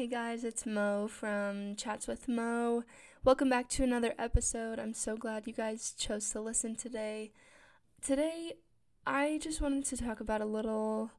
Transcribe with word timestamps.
Hey 0.00 0.06
guys, 0.06 0.44
it's 0.44 0.64
Mo 0.64 1.08
from 1.08 1.76
Chats 1.76 2.08
with 2.08 2.26
Mo. 2.26 2.84
Welcome 3.22 3.50
back 3.50 3.68
to 3.68 3.84
another 3.84 4.14
episode. 4.18 4.78
I'm 4.78 4.94
so 4.94 5.14
glad 5.14 5.46
you 5.46 5.52
guys 5.52 5.92
chose 5.92 6.30
to 6.30 6.40
listen 6.40 6.74
today. 6.74 7.32
Today, 8.00 8.54
I 9.06 9.38
just 9.42 9.60
wanted 9.60 9.84
to 9.84 9.98
talk 9.98 10.18
about 10.18 10.40
a 10.40 10.46
little 10.46 11.10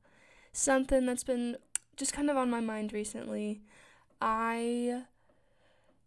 something 0.52 1.06
that's 1.06 1.24
been 1.24 1.58
just 1.96 2.12
kind 2.12 2.28
of 2.28 2.38
on 2.38 2.50
my 2.50 2.60
mind 2.60 2.92
recently. 2.92 3.62
I 4.20 5.04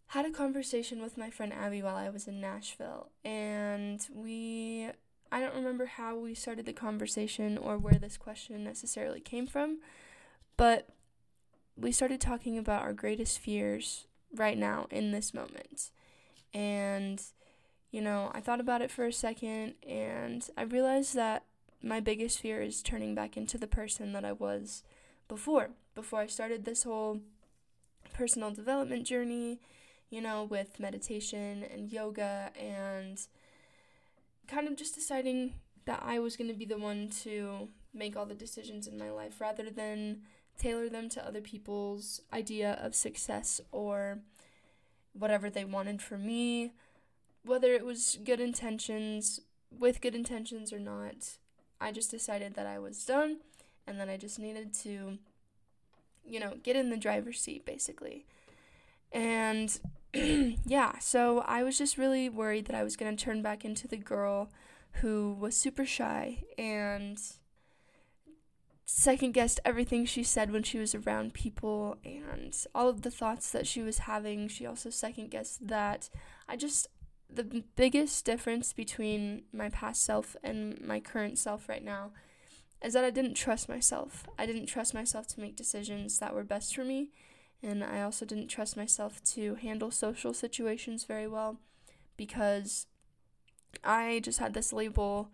had 0.09 0.27
a 0.27 0.33
conversation 0.33 1.01
with 1.01 1.17
my 1.17 1.31
friend 1.31 1.53
Abby 1.53 1.81
while 1.81 1.95
I 1.95 2.11
was 2.11 2.27
in 2.27 2.41
Nashville, 2.41 3.11
and 3.25 4.05
we 4.13 4.89
I 5.31 5.39
don't 5.39 5.55
remember 5.55 5.87
how 5.87 6.17
we 6.17 6.35
started 6.35 6.67
the 6.67 6.73
conversation 6.73 7.57
or 7.57 7.79
where 7.79 8.01
this 8.01 8.17
question 8.17 8.65
necessarily 8.65 9.21
came 9.21 9.47
from, 9.47 9.79
but 10.57 10.89
we 11.77 11.93
started 11.93 12.21
talking 12.21 12.57
about 12.59 12.83
our 12.83 12.93
greatest 12.93 13.39
fears 13.39 14.07
right 14.35 14.59
now 14.59 14.87
in 14.91 15.11
this 15.13 15.35
moment. 15.35 15.91
And, 16.53 17.23
you 17.91 18.01
know, 18.01 18.31
I 18.35 18.41
thought 18.41 18.61
about 18.61 18.83
it 18.83 18.91
for 18.91 19.07
a 19.07 19.13
second 19.13 19.75
and 19.87 20.49
I 20.57 20.63
realized 20.63 21.15
that 21.15 21.45
my 21.83 22.01
biggest 22.01 22.41
fear 22.41 22.63
is 22.63 22.83
turning 22.83 23.15
back 23.15 23.37
into 23.37 23.59
the 23.59 23.67
person 23.67 24.13
that 24.13 24.25
I 24.25 24.33
was 24.33 24.83
before, 25.29 25.71
before 25.95 26.21
I 26.21 26.27
started 26.27 26.65
this 26.65 26.85
whole 26.85 27.21
personal 28.13 28.51
development 28.51 29.05
journey, 29.07 29.61
you 30.11 30.21
know, 30.21 30.45
with 30.45 30.81
meditation 30.81 31.65
and 31.71 31.93
yoga 31.93 32.51
and 32.59 33.21
kind 34.49 34.69
of 34.69 34.77
just 34.77 34.95
deciding 34.95 35.55
that 35.87 36.03
I 36.05 36.19
was 36.19 36.37
going 36.37 36.49
to 36.49 36.57
be 36.57 36.65
the 36.65 36.79
one 36.79 37.09
to 37.23 37.69
make 37.93 38.17
all 38.17 38.27
the 38.27 38.35
decisions 38.35 38.87
in 38.87 38.99
my 38.99 39.11
life 39.11 39.41
rather 39.41 39.71
than 39.71 40.23
tailor 40.59 40.89
them 40.89 41.09
to 41.11 41.27
other 41.27 41.41
people's 41.41 42.21
idea 42.33 42.79
of 42.81 42.95
success 42.95 43.61
or 43.73 44.19
whatever 45.13 45.49
they 45.51 45.65
wanted 45.65 46.03
for 46.03 46.19
me, 46.19 46.73
whether 47.45 47.73
it 47.73 47.85
was 47.85 48.19
good 48.25 48.41
intentions, 48.41 49.41
with 49.71 50.01
good 50.01 50.15
intentions 50.15 50.73
or 50.73 50.79
not. 50.79 51.39
I 51.81 51.93
just 51.93 52.11
decided 52.11 52.55
that 52.55 52.67
I 52.67 52.79
was 52.79 53.05
done 53.05 53.39
and 53.87 54.01
that 54.01 54.09
I 54.09 54.17
just 54.17 54.39
needed 54.39 54.73
to, 54.83 55.19
you 56.27 56.41
know, 56.41 56.55
get 56.63 56.77
in 56.77 56.91
the 56.91 56.97
driver's 56.97 57.41
seat 57.41 57.65
basically. 57.67 58.25
And 59.13 59.79
yeah, 60.15 60.99
so 60.99 61.41
I 61.41 61.63
was 61.63 61.79
just 61.79 61.99
really 61.99 62.29
worried 62.29 62.67
that 62.67 62.77
I 62.77 62.83
was 62.83 62.97
going 62.97 63.17
to 63.17 63.25
turn 63.25 63.43
back 63.43 63.65
into 63.65 63.87
the 63.87 63.97
girl 63.97 64.51
who 65.01 65.37
was 65.39 65.57
super 65.57 65.85
shy 65.85 66.45
and 66.57 67.19
second 68.85 69.33
guessed 69.33 69.61
everything 69.65 70.05
she 70.05 70.23
said 70.23 70.51
when 70.51 70.63
she 70.63 70.79
was 70.79 70.95
around 70.95 71.35
people 71.35 71.97
and 72.05 72.55
all 72.75 72.89
of 72.89 73.03
the 73.03 73.11
thoughts 73.11 73.51
that 73.51 73.67
she 73.67 73.83
was 73.83 73.99
having. 73.99 74.49
She 74.49 74.67
also 74.67 74.91
second 74.91 75.31
guessed 75.31 75.67
that 75.67 76.11
I 76.49 76.57
just 76.57 76.89
the 77.31 77.65
biggest 77.75 78.25
difference 78.25 78.73
between 78.73 79.43
my 79.53 79.69
past 79.69 80.05
self 80.05 80.37
and 80.45 80.81
my 80.81 81.01
current 81.01 81.39
self 81.39 81.69
right 81.69 81.83
now 81.83 82.13
is 82.83 82.93
that 82.93 83.05
I 83.05 83.11
didn't 83.11 83.35
trust 83.35 83.69
myself. 83.69 84.27
I 84.39 84.47
didn't 84.47 84.67
trust 84.67 84.93
myself 84.93 85.27
to 85.29 85.41
make 85.41 85.57
decisions 85.57 86.19
that 86.19 86.35
were 86.35 86.45
best 86.45 86.75
for 86.75 86.85
me, 86.85 87.09
and 87.63 87.83
I 87.83 88.03
also 88.03 88.27
didn't 88.27 88.49
trust 88.49 88.77
myself 88.77 89.23
to 89.33 89.55
handle 89.55 89.91
social 89.91 90.35
situations 90.35 91.05
very 91.05 91.27
well 91.27 91.59
because 92.17 92.87
I 93.83 94.21
just 94.23 94.39
had 94.39 94.53
this 94.53 94.73
label 94.73 95.31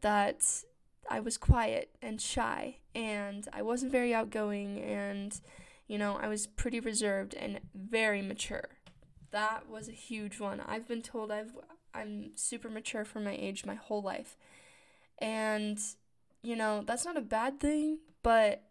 that 0.00 0.64
I 1.10 1.20
was 1.20 1.38
quiet 1.38 1.90
and 2.02 2.20
shy 2.20 2.76
and 2.94 3.48
I 3.52 3.62
wasn't 3.62 3.92
very 3.92 4.14
outgoing 4.14 4.78
and 4.80 5.38
you 5.86 5.96
know, 5.96 6.18
I 6.20 6.28
was 6.28 6.46
pretty 6.46 6.80
reserved 6.80 7.32
and 7.32 7.60
very 7.74 8.20
mature. 8.20 8.68
That 9.30 9.68
was 9.70 9.88
a 9.88 9.92
huge 9.92 10.38
one. 10.38 10.60
I've 10.60 10.86
been 10.86 11.02
told 11.02 11.32
I've 11.32 11.52
I'm 11.94 12.32
super 12.34 12.68
mature 12.68 13.04
for 13.04 13.20
my 13.20 13.34
age 13.34 13.64
my 13.64 13.74
whole 13.74 14.02
life. 14.02 14.36
And 15.18 15.78
you 16.42 16.56
know, 16.56 16.82
that's 16.86 17.04
not 17.04 17.16
a 17.16 17.22
bad 17.22 17.58
thing, 17.58 17.98
but 18.22 18.62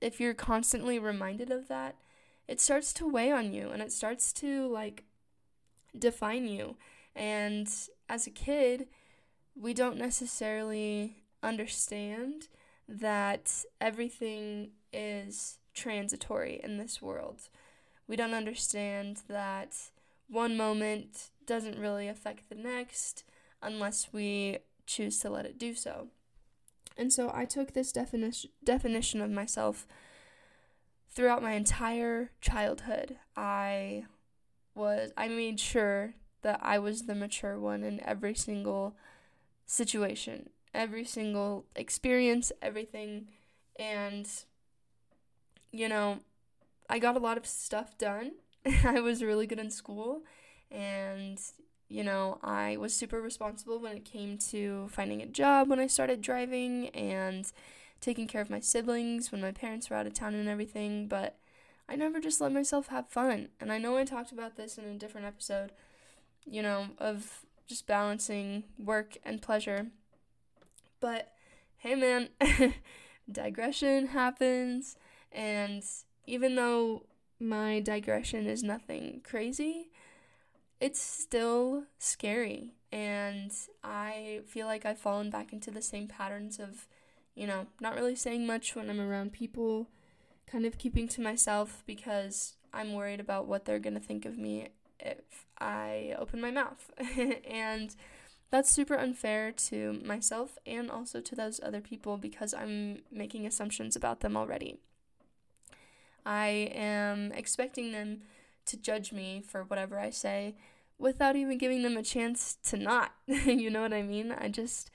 if 0.00 0.20
you're 0.20 0.34
constantly 0.34 0.98
reminded 0.98 1.50
of 1.50 1.68
that, 1.68 1.96
it 2.46 2.60
starts 2.60 2.92
to 2.94 3.08
weigh 3.08 3.32
on 3.32 3.52
you 3.52 3.70
and 3.70 3.82
it 3.82 3.92
starts 3.92 4.32
to 4.34 4.68
like 4.68 5.04
define 5.98 6.46
you. 6.46 6.76
And 7.16 7.68
as 8.08 8.26
a 8.26 8.30
kid, 8.30 8.88
we 9.56 9.72
don't 9.72 9.96
necessarily 9.96 11.23
understand 11.44 12.48
that 12.88 13.64
everything 13.80 14.70
is 14.92 15.58
transitory 15.74 16.60
in 16.62 16.78
this 16.78 17.02
world. 17.02 17.48
We 18.08 18.16
don't 18.16 18.34
understand 18.34 19.22
that 19.28 19.76
one 20.28 20.56
moment 20.56 21.30
doesn't 21.46 21.78
really 21.78 22.08
affect 22.08 22.48
the 22.48 22.54
next 22.54 23.24
unless 23.62 24.08
we 24.12 24.58
choose 24.86 25.18
to 25.20 25.30
let 25.30 25.46
it 25.46 25.58
do 25.58 25.74
so. 25.74 26.08
And 26.96 27.12
so 27.12 27.30
I 27.34 27.44
took 27.44 27.72
this 27.72 27.92
definition 27.92 28.50
definition 28.62 29.20
of 29.20 29.30
myself 29.30 29.86
throughout 31.10 31.42
my 31.42 31.52
entire 31.52 32.30
childhood. 32.40 33.16
I 33.36 34.04
was 34.74 35.12
I 35.16 35.28
made 35.28 35.58
sure 35.58 36.14
that 36.42 36.60
I 36.62 36.78
was 36.78 37.02
the 37.02 37.14
mature 37.14 37.58
one 37.58 37.82
in 37.82 38.00
every 38.04 38.34
single 38.34 38.96
situation 39.66 40.50
every 40.74 41.04
single 41.04 41.64
experience, 41.76 42.52
everything. 42.60 43.28
And, 43.78 44.28
you 45.72 45.88
know, 45.88 46.18
I 46.90 46.98
got 46.98 47.16
a 47.16 47.20
lot 47.20 47.38
of 47.38 47.46
stuff 47.46 47.96
done. 47.96 48.32
I 48.84 49.00
was 49.00 49.22
really 49.22 49.46
good 49.46 49.58
in 49.58 49.70
school. 49.70 50.22
And, 50.70 51.38
you 51.88 52.02
know, 52.02 52.38
I 52.42 52.76
was 52.76 52.94
super 52.94 53.20
responsible 53.20 53.78
when 53.78 53.96
it 53.96 54.04
came 54.04 54.36
to 54.50 54.88
finding 54.90 55.22
a 55.22 55.26
job 55.26 55.68
when 55.68 55.78
I 55.78 55.86
started 55.86 56.20
driving 56.20 56.88
and 56.88 57.50
taking 58.00 58.26
care 58.26 58.42
of 58.42 58.50
my 58.50 58.60
siblings 58.60 59.32
when 59.32 59.40
my 59.40 59.52
parents 59.52 59.88
were 59.88 59.96
out 59.96 60.06
of 60.06 60.14
town 60.14 60.34
and 60.34 60.48
everything. 60.48 61.06
But 61.06 61.38
I 61.88 61.96
never 61.96 62.20
just 62.20 62.40
let 62.40 62.52
myself 62.52 62.88
have 62.88 63.08
fun. 63.08 63.48
And 63.60 63.70
I 63.70 63.78
know 63.78 63.96
I 63.96 64.04
talked 64.04 64.32
about 64.32 64.56
this 64.56 64.78
in 64.78 64.84
a 64.84 64.98
different 64.98 65.26
episode, 65.26 65.72
you 66.44 66.62
know, 66.62 66.88
of 66.98 67.44
just 67.66 67.86
balancing 67.86 68.64
work 68.78 69.16
and 69.24 69.40
pleasure. 69.40 69.86
But 71.04 71.34
hey, 71.76 71.96
man, 71.96 72.30
digression 73.30 74.06
happens, 74.06 74.96
and 75.30 75.84
even 76.26 76.56
though 76.56 77.04
my 77.38 77.80
digression 77.80 78.46
is 78.46 78.62
nothing 78.62 79.20
crazy, 79.22 79.90
it's 80.80 81.02
still 81.02 81.84
scary. 81.98 82.72
And 82.90 83.52
I 83.82 84.40
feel 84.46 84.66
like 84.66 84.86
I've 84.86 84.96
fallen 84.98 85.28
back 85.28 85.52
into 85.52 85.70
the 85.70 85.82
same 85.82 86.08
patterns 86.08 86.58
of, 86.58 86.88
you 87.34 87.46
know, 87.46 87.66
not 87.82 87.96
really 87.96 88.16
saying 88.16 88.46
much 88.46 88.74
when 88.74 88.88
I'm 88.88 88.98
around 88.98 89.34
people, 89.34 89.90
kind 90.46 90.64
of 90.64 90.78
keeping 90.78 91.06
to 91.08 91.20
myself 91.20 91.82
because 91.84 92.54
I'm 92.72 92.94
worried 92.94 93.20
about 93.20 93.46
what 93.46 93.66
they're 93.66 93.78
going 93.78 93.92
to 93.92 94.00
think 94.00 94.24
of 94.24 94.38
me 94.38 94.68
if 94.98 95.44
I 95.60 96.14
open 96.18 96.40
my 96.40 96.50
mouth. 96.50 96.90
and 97.46 97.94
that's 98.54 98.70
super 98.70 98.94
unfair 98.94 99.50
to 99.50 100.00
myself 100.04 100.58
and 100.64 100.88
also 100.88 101.20
to 101.20 101.34
those 101.34 101.58
other 101.60 101.80
people 101.80 102.16
because 102.16 102.54
I'm 102.54 103.00
making 103.10 103.48
assumptions 103.48 103.96
about 103.96 104.20
them 104.20 104.36
already. 104.36 104.78
I 106.24 106.70
am 106.72 107.32
expecting 107.32 107.90
them 107.90 108.20
to 108.66 108.76
judge 108.76 109.12
me 109.12 109.42
for 109.44 109.64
whatever 109.64 109.98
I 109.98 110.10
say 110.10 110.54
without 111.00 111.34
even 111.34 111.58
giving 111.58 111.82
them 111.82 111.96
a 111.96 112.02
chance 112.04 112.56
to 112.66 112.76
not. 112.76 113.10
you 113.26 113.70
know 113.70 113.82
what 113.82 113.92
I 113.92 114.02
mean? 114.02 114.30
I 114.30 114.46
just 114.46 114.92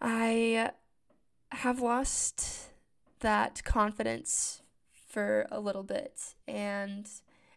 I 0.00 0.70
have 1.50 1.80
lost 1.80 2.70
that 3.18 3.64
confidence 3.64 4.62
for 5.08 5.48
a 5.50 5.58
little 5.58 5.82
bit 5.82 6.36
and 6.46 7.10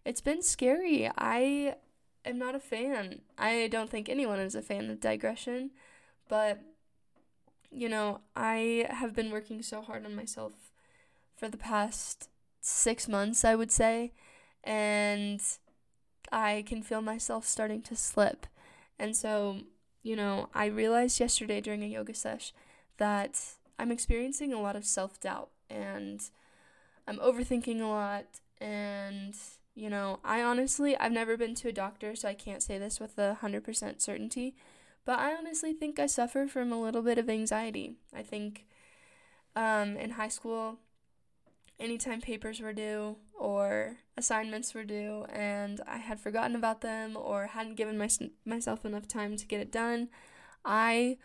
it's 0.04 0.22
been 0.22 0.42
scary. 0.42 1.12
I 1.16 1.76
am 2.26 2.38
not 2.38 2.56
a 2.56 2.60
fan. 2.60 3.22
I 3.38 3.68
don't 3.72 3.90
think 3.90 4.10
anyone 4.10 4.40
is 4.40 4.56
a 4.56 4.62
fan 4.62 4.90
of 4.90 5.00
digression, 5.00 5.72
but 6.28 6.60
you 7.72 7.90
know, 7.90 8.22
I 8.36 8.86
have 8.90 9.16
been 9.16 9.32
working 9.32 9.62
so 9.64 9.82
hard 9.82 10.06
on 10.06 10.16
myself 10.16 10.54
for 11.36 11.50
the 11.50 11.58
past 11.58 12.30
six 12.62 13.08
months, 13.08 13.44
I 13.44 13.56
would 13.56 13.72
say, 13.72 14.14
and 14.64 15.42
I 16.32 16.64
can 16.68 16.84
feel 16.84 17.02
myself 17.02 17.46
starting 17.46 17.82
to 17.84 17.96
slip. 17.96 18.46
And 19.00 19.16
so, 19.16 19.62
you 20.04 20.16
know, 20.16 20.50
I 20.54 20.66
realized 20.66 21.20
yesterday 21.20 21.62
during 21.62 21.84
a 21.84 21.88
yoga 21.88 22.14
sesh 22.14 22.54
that 22.98 23.42
I'm 23.80 23.92
experiencing 23.92 24.54
a 24.54 24.62
lot 24.62 24.76
of 24.76 24.86
self 24.86 25.20
doubt 25.20 25.50
and 25.70 26.22
I'm 27.08 27.18
overthinking 27.18 27.82
a 27.82 27.86
lot 27.86 28.26
and 28.62 29.36
you 29.76 29.90
know, 29.90 30.20
I 30.24 30.44
honestly, 30.44 30.96
I've 30.98 31.12
never 31.12 31.36
been 31.38 31.56
to 31.56 31.70
a 31.70 31.74
doctor, 31.74 32.16
so 32.16 32.28
I 32.28 32.34
can't 32.34 32.62
say 32.62 32.78
this 32.78 33.00
with 33.00 33.18
a 33.18 33.38
100% 33.42 34.02
certainty, 34.02 34.56
but 35.06 35.20
I 35.20 35.34
honestly 35.34 35.74
think 35.74 36.00
I 36.00 36.06
suffer 36.06 36.48
from 36.48 36.72
a 36.72 36.82
little 36.82 37.02
bit 37.02 37.18
of 37.18 37.30
anxiety. 37.30 37.96
I 38.14 38.22
think 38.22 38.66
um, 39.56 39.98
in 39.98 40.12
high 40.12 40.28
school, 40.28 40.78
anytime 41.80 42.22
papers 42.22 42.62
were 42.62 42.74
due 42.74 43.18
or 43.34 43.98
assignments 44.16 44.74
were 44.74 44.84
due 44.84 45.26
and 45.30 45.82
I 45.88 45.98
had 45.98 46.20
forgotten 46.20 46.56
about 46.56 46.82
them 46.82 47.18
or 47.18 47.48
hadn't 47.48 47.76
given 47.76 47.98
my, 47.98 48.10
myself 48.46 48.86
enough 48.86 49.08
time 49.08 49.36
to 49.38 49.46
get 49.46 49.60
it 49.60 49.72
done, 49.72 50.10
I 50.64 51.18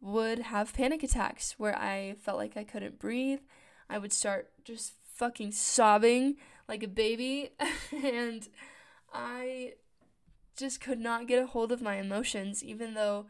would 0.00 0.40
have 0.40 0.74
panic 0.74 1.02
attacks 1.02 1.54
where 1.58 1.78
I 1.78 2.16
felt 2.20 2.38
like 2.38 2.56
I 2.56 2.64
couldn't 2.64 2.98
breathe. 2.98 3.40
I 3.88 3.98
would 3.98 4.12
start 4.12 4.50
just 4.64 4.94
fucking 5.14 5.52
sobbing 5.52 6.36
like 6.68 6.82
a 6.82 6.88
baby 6.88 7.50
and 8.04 8.48
I 9.12 9.74
just 10.56 10.80
could 10.80 11.00
not 11.00 11.26
get 11.26 11.42
a 11.42 11.46
hold 11.46 11.72
of 11.72 11.82
my 11.82 11.96
emotions 11.96 12.62
even 12.62 12.94
though 12.94 13.26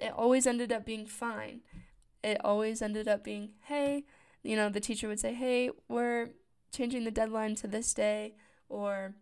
it 0.00 0.12
always 0.16 0.46
ended 0.46 0.72
up 0.72 0.84
being 0.84 1.06
fine. 1.06 1.60
It 2.24 2.42
always 2.44 2.82
ended 2.82 3.06
up 3.06 3.22
being, 3.22 3.50
"Hey, 3.64 4.04
you 4.42 4.56
know, 4.56 4.68
the 4.68 4.80
teacher 4.80 5.08
would 5.08 5.20
say, 5.20 5.34
"Hey, 5.34 5.70
we're 5.88 6.30
changing 6.72 7.04
the 7.04 7.10
deadline 7.10 7.54
to 7.56 7.68
this 7.68 7.92
day," 7.94 8.34
or 8.68 9.14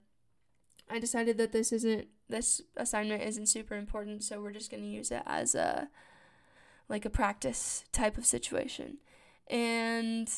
I 0.89 0.99
decided 0.99 1.37
that 1.39 1.53
this 1.53 1.73
isn't 1.73 2.09
this 2.29 2.63
assignment 2.77 3.23
isn't 3.23 3.47
super 3.47 3.75
important, 3.75 4.23
so 4.23 4.41
we're 4.41 4.53
just 4.53 4.71
going 4.71 4.83
to 4.83 4.89
use 4.89 5.11
it 5.11 5.23
as 5.27 5.55
a 5.55 5.89
like 6.89 7.05
a 7.05 7.11
practice 7.11 7.85
type 7.93 8.17
of 8.17 8.27
situation. 8.27 8.99
And 9.49 10.31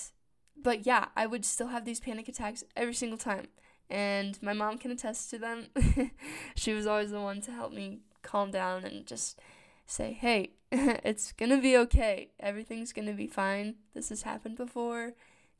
but 0.62 0.86
yeah, 0.86 1.06
I 1.16 1.26
would 1.26 1.44
still 1.44 1.68
have 1.68 1.84
these 1.84 2.00
panic 2.00 2.28
attacks 2.28 2.64
every 2.76 2.94
single 2.94 3.18
time. 3.18 3.48
And 3.88 4.40
my 4.40 4.52
mom 4.52 4.78
can 4.78 4.90
attest 4.90 5.30
to 5.30 5.38
them. 5.38 5.66
she 6.54 6.72
was 6.72 6.86
always 6.86 7.10
the 7.10 7.20
one 7.20 7.40
to 7.42 7.52
help 7.52 7.72
me 7.72 8.00
calm 8.22 8.50
down 8.50 8.84
and 8.84 9.06
just 9.06 9.40
say, 9.86 10.12
hey, 10.12 10.52
it's 10.72 11.32
gonna 11.32 11.60
be 11.60 11.76
okay. 11.76 12.30
Everything's 12.38 12.92
gonna 12.92 13.12
be 13.12 13.26
fine. 13.26 13.76
This 13.94 14.10
has 14.10 14.22
happened 14.22 14.56
before. 14.56 15.14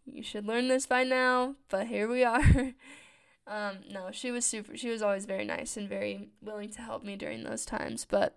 You 0.07 0.23
should 0.23 0.47
learn 0.47 0.69
this 0.69 0.87
by 0.87 1.05
now, 1.05 1.57
but 1.69 1.89
here 1.89 2.09
we 2.09 2.25
are. 2.25 2.41
um, 3.47 3.79
no, 3.91 4.11
she 4.13 4.31
was 4.31 4.47
super, 4.47 4.77
she 4.77 4.91
was 4.91 5.03
always 5.03 5.27
very 5.27 5.45
nice 5.45 5.77
and 5.77 5.89
very 5.89 6.29
willing 6.41 6.71
to 6.71 6.83
help 6.83 7.03
me 7.03 7.17
during 7.17 7.43
those 7.43 7.65
times. 7.65 8.07
But 8.09 8.37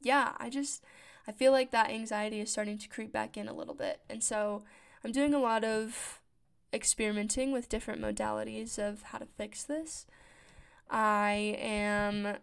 yeah, 0.00 0.32
I 0.38 0.48
just, 0.48 0.82
I 1.28 1.32
feel 1.32 1.52
like 1.52 1.70
that 1.72 1.90
anxiety 1.90 2.40
is 2.40 2.50
starting 2.50 2.78
to 2.78 2.88
creep 2.88 3.12
back 3.12 3.36
in 3.36 3.48
a 3.48 3.54
little 3.54 3.74
bit. 3.74 4.00
And 4.08 4.24
so 4.24 4.62
I'm 5.04 5.12
doing 5.12 5.34
a 5.34 5.38
lot 5.38 5.64
of 5.64 6.20
experimenting 6.72 7.52
with 7.52 7.68
different 7.68 8.00
modalities 8.00 8.78
of 8.78 9.02
how 9.02 9.18
to 9.18 9.26
fix 9.26 9.62
this. 9.62 10.06
I 10.90 11.56
am 11.58 12.36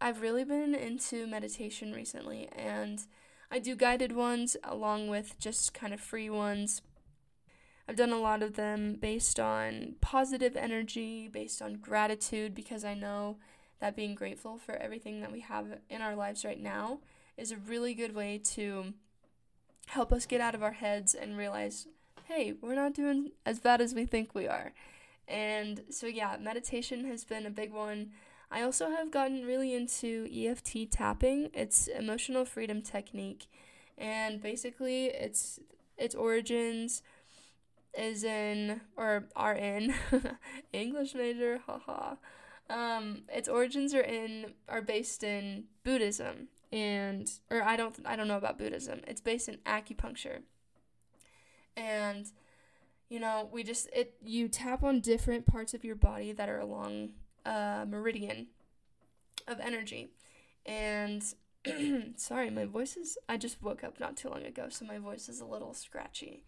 I've 0.00 0.20
really 0.20 0.44
been 0.44 0.74
into 0.74 1.26
meditation 1.26 1.92
recently 1.92 2.48
and 2.54 3.00
I 3.50 3.58
do 3.58 3.76
guided 3.76 4.12
ones 4.12 4.56
along 4.64 5.08
with 5.08 5.38
just 5.38 5.72
kind 5.74 5.94
of 5.94 6.00
free 6.00 6.28
ones. 6.28 6.82
I've 7.88 7.96
done 7.96 8.12
a 8.12 8.20
lot 8.20 8.42
of 8.42 8.54
them 8.54 8.96
based 9.00 9.38
on 9.38 9.96
positive 10.00 10.56
energy, 10.56 11.28
based 11.28 11.60
on 11.60 11.74
gratitude, 11.74 12.54
because 12.54 12.84
I 12.84 12.94
know 12.94 13.36
that 13.80 13.94
being 13.94 14.14
grateful 14.14 14.56
for 14.56 14.74
everything 14.74 15.20
that 15.20 15.30
we 15.30 15.40
have 15.40 15.78
in 15.90 16.00
our 16.00 16.16
lives 16.16 16.44
right 16.44 16.60
now 16.60 17.00
is 17.36 17.52
a 17.52 17.56
really 17.56 17.94
good 17.94 18.14
way 18.14 18.38
to 18.38 18.94
help 19.86 20.12
us 20.12 20.26
get 20.26 20.40
out 20.40 20.54
of 20.54 20.62
our 20.62 20.72
heads 20.72 21.14
and 21.14 21.36
realize, 21.36 21.86
hey, 22.24 22.54
we're 22.60 22.74
not 22.74 22.94
doing 22.94 23.32
as 23.44 23.60
bad 23.60 23.80
as 23.80 23.94
we 23.94 24.06
think 24.06 24.34
we 24.34 24.48
are. 24.48 24.72
And 25.28 25.82
so, 25.90 26.06
yeah, 26.06 26.36
meditation 26.40 27.04
has 27.06 27.24
been 27.24 27.46
a 27.46 27.50
big 27.50 27.72
one. 27.72 28.10
I 28.50 28.62
also 28.62 28.90
have 28.90 29.10
gotten 29.10 29.44
really 29.44 29.74
into 29.74 30.28
EFT 30.32 30.90
tapping. 30.90 31.50
It's 31.54 31.86
emotional 31.86 32.44
freedom 32.44 32.82
technique, 32.82 33.46
and 33.96 34.40
basically, 34.40 35.06
its 35.06 35.58
its 35.96 36.14
origins 36.14 37.02
is 37.96 38.22
in 38.22 38.80
or 38.96 39.28
are 39.34 39.54
in 39.54 39.94
English 40.72 41.14
major, 41.14 41.62
haha. 41.66 42.16
Um, 42.68 43.22
its 43.28 43.48
origins 43.48 43.94
are 43.94 44.00
in 44.00 44.54
are 44.68 44.82
based 44.82 45.24
in 45.24 45.64
Buddhism 45.82 46.48
and 46.74 47.30
or 47.50 47.62
I 47.62 47.76
don't 47.76 47.96
I 48.04 48.16
don't 48.16 48.26
know 48.26 48.36
about 48.36 48.58
Buddhism. 48.58 49.00
It's 49.06 49.20
based 49.20 49.48
in 49.48 49.58
acupuncture. 49.58 50.40
And 51.76 52.26
you 53.08 53.20
know, 53.20 53.48
we 53.52 53.62
just 53.62 53.88
it 53.94 54.14
you 54.24 54.48
tap 54.48 54.82
on 54.82 55.00
different 55.00 55.46
parts 55.46 55.72
of 55.72 55.84
your 55.84 55.94
body 55.94 56.32
that 56.32 56.48
are 56.48 56.58
along 56.58 57.10
uh, 57.46 57.86
meridian 57.88 58.48
of 59.46 59.60
energy. 59.60 60.10
And 60.66 61.22
sorry, 62.16 62.50
my 62.50 62.64
voice 62.64 62.96
is. 62.96 63.16
I 63.28 63.36
just 63.36 63.62
woke 63.62 63.84
up 63.84 64.00
not 64.00 64.16
too 64.16 64.28
long 64.28 64.42
ago, 64.44 64.66
so 64.68 64.84
my 64.84 64.98
voice 64.98 65.28
is 65.28 65.40
a 65.40 65.46
little 65.46 65.74
scratchy. 65.74 66.42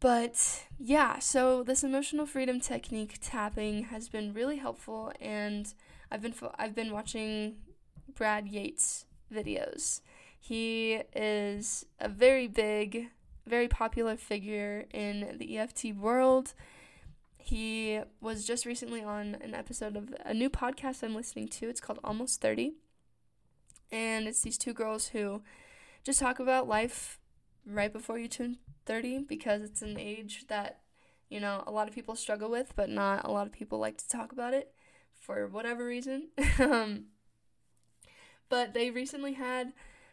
But 0.00 0.64
yeah, 0.78 1.20
so 1.20 1.62
this 1.62 1.84
emotional 1.84 2.26
freedom 2.26 2.60
technique 2.60 3.18
tapping 3.22 3.84
has 3.84 4.08
been 4.08 4.34
really 4.34 4.56
helpful, 4.56 5.12
and 5.20 5.72
I've 6.10 6.20
been 6.20 6.32
fo- 6.32 6.54
I've 6.58 6.74
been 6.74 6.92
watching 6.92 7.56
Brad 8.14 8.48
Yates 8.48 9.06
videos. 9.32 10.00
He 10.38 11.02
is 11.14 11.86
a 11.98 12.08
very 12.08 12.46
big, 12.46 13.08
very 13.46 13.68
popular 13.68 14.16
figure 14.16 14.86
in 14.92 15.36
the 15.38 15.58
EFT 15.58 15.86
world. 15.96 16.54
He 17.36 18.00
was 18.20 18.44
just 18.44 18.66
recently 18.66 19.02
on 19.02 19.36
an 19.40 19.54
episode 19.54 19.96
of 19.96 20.14
a 20.24 20.34
new 20.34 20.50
podcast 20.50 21.02
I'm 21.02 21.14
listening 21.14 21.48
to. 21.48 21.68
It's 21.68 21.80
called 21.80 22.00
Almost 22.04 22.40
30. 22.40 22.74
And 23.90 24.26
it's 24.26 24.42
these 24.42 24.58
two 24.58 24.72
girls 24.72 25.08
who 25.08 25.42
just 26.04 26.20
talk 26.20 26.38
about 26.38 26.68
life 26.68 27.18
right 27.66 27.92
before 27.92 28.18
you 28.18 28.28
turn 28.28 28.58
30 28.84 29.24
because 29.28 29.62
it's 29.62 29.82
an 29.82 29.98
age 29.98 30.46
that, 30.48 30.80
you 31.28 31.40
know, 31.40 31.64
a 31.66 31.72
lot 31.72 31.88
of 31.88 31.94
people 31.94 32.14
struggle 32.14 32.50
with, 32.50 32.72
but 32.76 32.88
not 32.88 33.24
a 33.24 33.30
lot 33.30 33.46
of 33.46 33.52
people 33.52 33.78
like 33.78 33.98
to 33.98 34.08
talk 34.08 34.32
about 34.32 34.54
it 34.54 34.72
for 35.18 35.46
whatever 35.48 35.84
reason. 35.84 36.28
um, 36.60 37.06
but 38.48 38.74
they 38.74 38.90
recently 38.90 39.34
had 39.34 39.72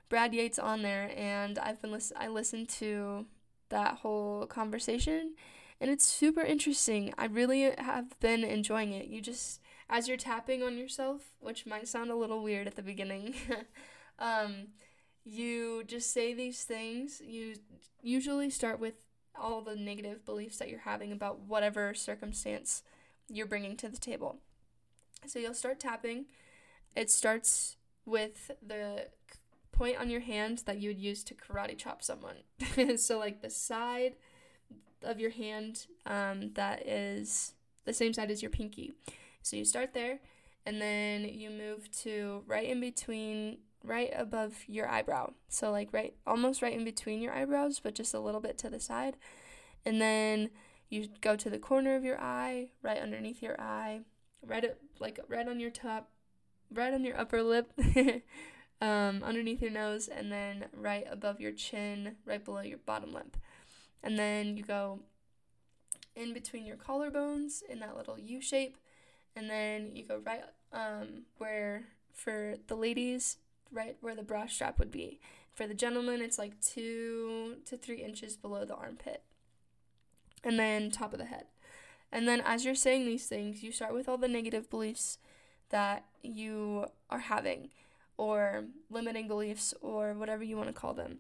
Brad 0.10 0.34
Yates 0.34 0.60
on 0.60 0.82
there, 0.82 1.12
and 1.16 1.58
I've 1.60 1.82
been 1.82 1.92
listen- 1.92 2.18
I 2.20 2.28
listened 2.28 2.70
to 2.70 3.26
that 3.70 3.98
whole 3.98 4.46
conversation 4.46 5.36
and 5.84 5.92
it's 5.92 6.08
super 6.08 6.40
interesting. 6.40 7.14
I 7.18 7.26
really 7.26 7.70
have 7.78 8.18
been 8.22 8.46
enjoying 8.46 8.94
it. 8.94 9.08
You 9.08 9.20
just, 9.20 9.60
as 9.90 10.08
you're 10.08 10.16
tapping 10.16 10.64
on 10.64 10.78
yourself, 10.78 11.34
which 11.42 11.66
might 11.66 11.90
sound 11.90 12.10
a 12.10 12.16
little 12.16 12.42
weird 12.42 12.68
at 12.68 12.76
the 12.76 12.82
beginning, 12.82 13.36
um, 14.20 14.68
you 15.26 15.84
just 15.86 16.14
say 16.14 16.34
these 16.34 16.64
things. 16.64 17.22
You 17.26 17.56
usually 18.02 18.50
start 18.50 18.80
with 18.80 18.94
all 19.38 19.60
the 19.60 19.76
negative 19.76 20.24
beliefs 20.26 20.58
that 20.60 20.70
you're 20.70 20.80
having 20.80 21.12
about 21.12 21.42
whatever 21.42 21.94
circumstance 21.94 22.84
you're 23.28 23.46
bringing 23.46 23.76
to 23.76 23.90
the 23.90 23.98
table. 23.98 24.38
So 25.28 25.38
you'll 25.38 25.54
start 25.54 25.82
tapping. 25.82 26.28
It 26.96 27.12
starts 27.12 27.76
with 28.06 28.52
the 28.66 29.08
point 29.72 29.98
on 29.98 30.10
your 30.10 30.22
hand 30.22 30.64
that 30.66 30.80
you 30.80 30.90
would 30.90 31.00
use 31.00 31.24
to 31.26 31.34
karate 31.34 31.78
chop 31.78 32.04
someone. 32.04 32.36
so, 32.98 33.20
like 33.20 33.42
the 33.42 33.50
side 33.50 34.16
of 35.02 35.20
your 35.20 35.32
hand 35.32 35.88
um, 36.06 36.52
that 36.54 36.88
is 36.88 37.54
the 37.86 37.94
same 37.94 38.14
side 38.14 38.32
as 38.32 38.42
your 38.42 38.52
pinky. 38.52 38.94
So 39.42 39.58
you 39.58 39.66
start 39.66 39.94
there, 39.94 40.20
and 40.66 40.82
then 40.82 41.26
you 41.26 41.50
move 41.50 41.92
to 42.04 42.44
right 42.48 42.68
in 42.68 42.80
between, 42.80 43.58
right 43.84 44.12
above 44.16 44.64
your 44.68 44.88
eyebrow. 44.88 45.34
So, 45.50 45.72
like, 45.72 45.90
right, 45.92 46.14
almost 46.26 46.62
right 46.62 46.74
in 46.74 46.86
between 46.86 47.22
your 47.22 47.34
eyebrows, 47.34 47.82
but 47.84 47.96
just 47.96 48.14
a 48.14 48.20
little 48.20 48.40
bit 48.40 48.58
to 48.60 48.70
the 48.70 48.80
side. 48.80 49.18
And 49.86 50.00
then 50.00 50.50
you 50.90 51.10
go 51.20 51.36
to 51.36 51.50
the 51.50 51.60
corner 51.60 51.96
of 51.96 52.06
your 52.06 52.20
eye, 52.22 52.70
right 52.82 53.02
underneath 53.02 53.42
your 53.42 53.60
eye, 53.60 54.02
right 54.46 54.64
like 55.00 55.20
right 55.28 55.48
on 55.48 55.60
your 55.60 55.72
top, 55.72 56.10
right 56.74 56.94
on 56.94 57.04
your 57.04 57.20
upper 57.20 57.42
lip, 57.44 57.72
um, 58.82 59.24
underneath 59.24 59.62
your 59.62 59.72
nose, 59.72 60.08
and 60.08 60.32
then 60.32 60.66
right 60.76 61.06
above 61.10 61.40
your 61.40 61.52
chin, 61.52 62.16
right 62.26 62.44
below 62.44 62.62
your 62.62 62.80
bottom 62.80 63.14
lip 63.14 63.38
and 64.04 64.20
then 64.20 64.58
you 64.58 64.64
go 64.64 65.00
in 66.16 66.34
between 66.34 66.66
your 66.66 66.76
collarbones 66.76 67.64
in 67.68 67.80
that 67.80 67.96
little 67.96 68.20
U 68.20 68.42
shape, 68.42 68.78
and 69.36 69.50
then 69.50 69.92
you 69.96 70.04
go 70.06 70.22
right 70.24 70.44
um, 70.74 71.24
where 71.38 71.86
for 72.12 72.56
the 72.68 72.76
ladies, 72.76 73.38
right 73.72 73.96
where 74.02 74.14
the 74.14 74.22
bra 74.22 74.46
strap 74.46 74.78
would 74.78 74.92
be. 74.92 75.20
For 75.54 75.66
the 75.66 75.74
gentleman, 75.74 76.22
it's 76.22 76.38
like 76.38 76.60
two 76.60 77.58
to 77.66 77.78
three 77.78 78.04
inches 78.04 78.36
below 78.36 78.66
the 78.66 78.76
armpit, 78.76 79.24
and 80.44 80.60
then 80.60 80.92
top 80.92 81.14
of 81.14 81.20
the 81.20 81.26
head. 81.26 81.46
And 82.12 82.28
then 82.28 82.42
as 82.42 82.66
you're 82.66 82.76
saying 82.76 83.06
these 83.06 83.26
things, 83.26 83.64
you 83.64 83.72
start 83.72 83.94
with 83.94 84.08
all 84.08 84.18
the 84.18 84.28
negative 84.28 84.70
beliefs 84.70 85.18
that 85.74 86.06
you 86.22 86.86
are 87.10 87.20
having, 87.20 87.70
or 88.18 88.64
limiting 88.90 89.28
beliefs, 89.28 89.74
or 89.82 90.14
whatever 90.14 90.44
you 90.44 90.56
want 90.56 90.70
to 90.70 90.74
call 90.74 90.94
them 90.94 91.20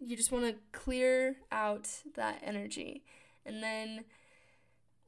you 0.00 0.16
just 0.16 0.32
want 0.32 0.44
to 0.44 0.54
clear 0.72 1.36
out 1.50 1.88
that 2.14 2.40
energy. 2.44 3.02
And 3.44 3.62
then 3.62 4.04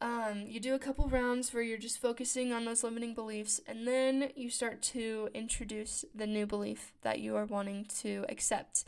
um, 0.00 0.44
you 0.46 0.60
do 0.60 0.74
a 0.74 0.78
couple 0.78 1.08
rounds 1.08 1.52
where 1.52 1.62
you're 1.62 1.78
just 1.78 2.00
focusing 2.00 2.52
on 2.52 2.64
those 2.64 2.82
limiting 2.82 3.14
beliefs, 3.14 3.60
and 3.66 3.86
then 3.86 4.30
you 4.34 4.50
start 4.50 4.82
to 4.82 5.28
introduce 5.34 6.04
the 6.14 6.26
new 6.26 6.46
belief 6.46 6.92
that 7.02 7.20
you 7.20 7.36
are 7.36 7.44
wanting 7.44 7.86
to 8.00 8.24
accept 8.28 8.84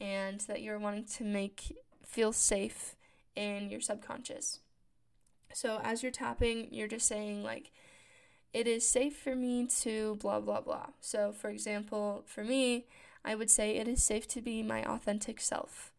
and 0.00 0.40
that 0.40 0.62
you're 0.62 0.78
wanting 0.78 1.04
to 1.04 1.24
make 1.24 1.76
feel 2.04 2.32
safe 2.32 2.96
in 3.36 3.70
your 3.70 3.80
subconscious. 3.80 4.60
So 5.52 5.80
as 5.84 6.02
you're 6.02 6.12
tapping, 6.12 6.68
you're 6.72 6.88
just 6.88 7.06
saying, 7.06 7.44
like, 7.44 7.70
it 8.54 8.68
is 8.68 8.88
safe 8.88 9.16
for 9.16 9.34
me 9.34 9.66
to 9.80 10.16
blah, 10.20 10.38
blah, 10.38 10.60
blah. 10.60 10.86
So, 11.00 11.32
for 11.32 11.50
example, 11.50 12.22
for 12.24 12.44
me, 12.44 12.86
I 13.24 13.34
would 13.34 13.50
say 13.50 13.76
it 13.76 13.88
is 13.88 14.02
safe 14.02 14.28
to 14.28 14.40
be 14.40 14.62
my 14.62 14.84
authentic 14.84 15.40
self, 15.40 15.92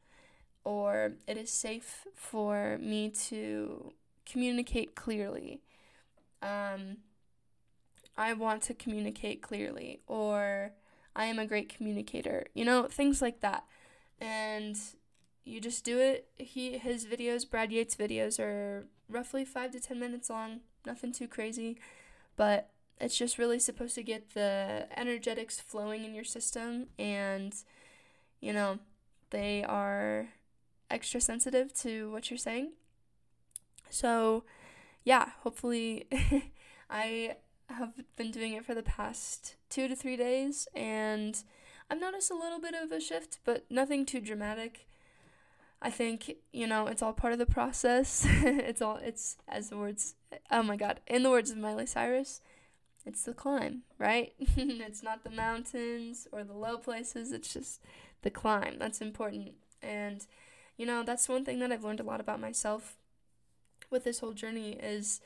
or 0.64 1.14
it 1.28 1.38
is 1.38 1.52
safe 1.52 2.08
for 2.16 2.78
me 2.82 3.10
to 3.28 3.92
communicate 4.26 4.96
clearly. 4.96 5.62
Um, 6.42 6.98
I 8.18 8.32
want 8.32 8.62
to 8.64 8.74
communicate 8.74 9.42
clearly, 9.42 10.00
or 10.08 10.72
I 11.14 11.26
am 11.26 11.40
a 11.40 11.46
great 11.46 11.68
communicator. 11.68 12.46
You 12.54 12.64
know, 12.64 12.84
things 12.84 13.22
like 13.22 13.42
that. 13.42 13.66
And 14.22 14.78
you 15.44 15.60
just 15.60 15.84
do 15.84 16.00
it. 16.00 16.30
He 16.38 16.78
his 16.78 17.06
videos, 17.06 17.50
Brad 17.50 17.74
Yates 17.74 17.98
videos 17.98 18.40
are 18.40 18.88
roughly 19.10 19.44
5 19.44 19.72
to 19.72 19.80
10 19.82 20.00
minutes 20.00 20.30
long. 20.30 20.62
Nothing 20.86 21.12
too 21.12 21.28
crazy, 21.28 21.78
but 22.36 22.70
it's 23.00 23.18
just 23.18 23.38
really 23.38 23.60
supposed 23.60 23.96
to 23.96 24.04
get 24.04 24.34
the 24.34 24.88
energetics 24.96 25.60
flowing 25.60 26.06
in 26.06 26.15
your 26.15 26.24
system 26.24 26.88
and 26.98 27.54
you 28.46 28.54
know, 28.54 28.77
they 29.32 29.63
are 29.63 30.27
extra 30.89 31.20
sensitive 31.20 31.74
to 31.74 32.12
what 32.12 32.30
you're 32.30 32.38
saying. 32.38 32.74
So, 33.89 34.44
yeah, 35.04 35.30
hopefully 35.39 36.08
I 36.89 37.38
have 37.70 37.94
been 38.15 38.32
doing 38.32 38.54
it 38.54 38.65
for 38.65 38.75
the 38.75 38.84
past 38.84 39.56
two 39.70 39.88
to 39.88 39.96
three 39.96 40.15
days, 40.15 40.68
and 40.75 41.42
I've 41.89 42.00
noticed 42.00 42.30
a 42.30 42.36
little 42.36 42.60
bit 42.60 42.75
of 42.75 42.92
a 42.92 43.00
shift, 43.00 43.39
but 43.44 43.65
nothing 43.70 44.06
too 44.06 44.22
dramatic. 44.22 44.88
I 45.86 45.92
think, 45.92 46.38
you 46.51 46.65
know, 46.65 46.88
it's 46.88 47.04
all 47.04 47.13
part 47.13 47.32
of 47.32 47.38
the 47.38 47.46
process. 47.46 48.25
it's 48.30 48.82
all, 48.82 48.98
it's, 48.98 49.38
as 49.48 49.70
the 49.70 49.77
words, 49.77 50.15
oh 50.50 50.63
my 50.63 50.77
god, 50.77 51.00
in 51.06 51.22
the 51.22 51.30
words 51.30 51.51
of 51.51 51.58
Miley 51.58 51.86
Cyrus, 51.86 52.42
it's 53.06 53.22
the 53.22 53.36
climb, 53.36 53.84
right? 54.00 54.34
it's 54.39 55.04
not 55.04 55.24
the 55.24 55.30
mountains 55.30 56.27
or 56.32 56.44
the 56.44 56.58
low 56.58 56.80
places, 56.80 57.32
it's 57.32 57.54
just 57.54 57.84
the 58.24 58.32
climb. 58.32 58.77
That's 58.80 59.00
important. 59.00 59.51
And, 59.84 60.25
you 60.75 60.88
know, 60.88 61.04
that's 61.04 61.30
one 61.30 61.46
thing 61.46 61.60
that 61.60 61.72
I've 61.72 61.84
learned 61.84 62.00
a 62.00 62.04
lot 62.04 62.20
about 62.20 62.42
myself 62.42 62.98
with 63.92 64.06
this 64.06 64.22
whole 64.22 64.34
journey 64.34 64.80
is 64.82 65.22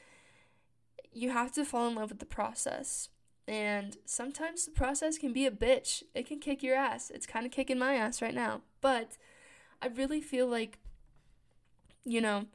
you 1.13 1.29
have 1.29 1.53
to 1.53 1.63
fall 1.63 1.87
in 1.87 1.95
love 1.95 2.09
with 2.09 2.19
the 2.19 2.25
process. 2.25 3.07
And 3.47 3.95
sometimes 4.03 4.65
the 4.65 4.71
process 4.71 5.17
can 5.17 5.31
be 5.31 5.45
a 5.45 5.51
bitch. 5.51 6.03
It 6.13 6.27
can 6.27 6.39
kick 6.39 6.61
your 6.61 6.75
ass. 6.75 7.09
It's 7.11 7.25
kind 7.25 7.45
of 7.45 7.53
kicking 7.53 7.79
my 7.79 7.93
ass 7.93 8.21
right 8.21 8.35
now. 8.35 8.59
But 8.81 9.15
I 9.81 9.87
really 9.87 10.21
feel 10.21 10.47
like, 10.47 10.79
you 12.03 12.21
know, 12.21 12.45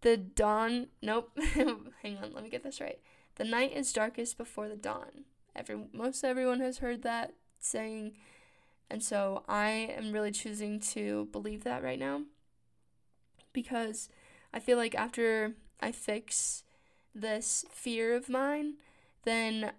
the 0.00 0.16
dawn. 0.16 0.88
Nope. 1.02 1.38
Hang 2.02 2.18
on. 2.18 2.32
Let 2.32 2.44
me 2.44 2.50
get 2.50 2.62
this 2.62 2.80
right. 2.80 3.00
The 3.36 3.44
night 3.44 3.72
is 3.74 3.92
darkest 3.92 4.38
before 4.38 4.68
the 4.68 4.76
dawn. 4.76 5.24
Every 5.56 5.76
most 5.92 6.24
everyone 6.24 6.60
has 6.60 6.78
heard 6.78 7.02
that 7.02 7.34
saying, 7.58 8.12
and 8.90 9.02
so 9.02 9.44
I 9.48 9.68
am 9.96 10.12
really 10.12 10.32
choosing 10.32 10.80
to 10.80 11.28
believe 11.32 11.64
that 11.64 11.82
right 11.82 11.98
now 11.98 12.22
because 13.54 14.10
I 14.52 14.60
feel 14.60 14.76
like 14.76 14.94
after 14.94 15.54
I 15.80 15.92
fix 15.92 16.64
this 17.14 17.64
fear 17.70 18.14
of 18.14 18.28
mine, 18.28 18.74
then 19.22 19.72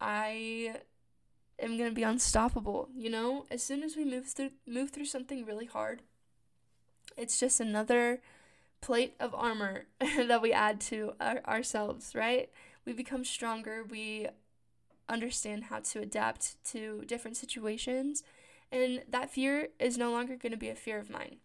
I 0.00 0.80
am 1.64 1.78
to 1.78 1.90
be 1.90 2.02
unstoppable, 2.02 2.88
you 2.94 3.10
know? 3.10 3.46
As 3.50 3.62
soon 3.62 3.82
as 3.82 3.96
we 3.96 4.04
move 4.04 4.26
through 4.26 4.50
move 4.66 4.90
through 4.90 5.06
something 5.06 5.44
really 5.44 5.66
hard, 5.66 6.02
it's 7.16 7.38
just 7.38 7.60
another 7.60 8.20
plate 8.80 9.14
of 9.18 9.34
armor 9.34 9.86
that 10.00 10.42
we 10.42 10.52
add 10.52 10.80
to 10.82 11.14
our, 11.20 11.40
ourselves, 11.46 12.14
right? 12.14 12.50
We 12.84 12.92
become 12.92 13.24
stronger, 13.24 13.82
we 13.82 14.28
understand 15.08 15.64
how 15.64 15.80
to 15.80 16.00
adapt 16.00 16.62
to 16.72 17.04
different 17.06 17.36
situations, 17.36 18.22
and 18.70 19.02
that 19.08 19.30
fear 19.30 19.68
is 19.78 19.96
no 19.96 20.10
longer 20.10 20.36
to 20.36 20.56
be 20.56 20.68
a 20.68 20.74
fear 20.74 20.98
of 20.98 21.10
mine. 21.10 21.36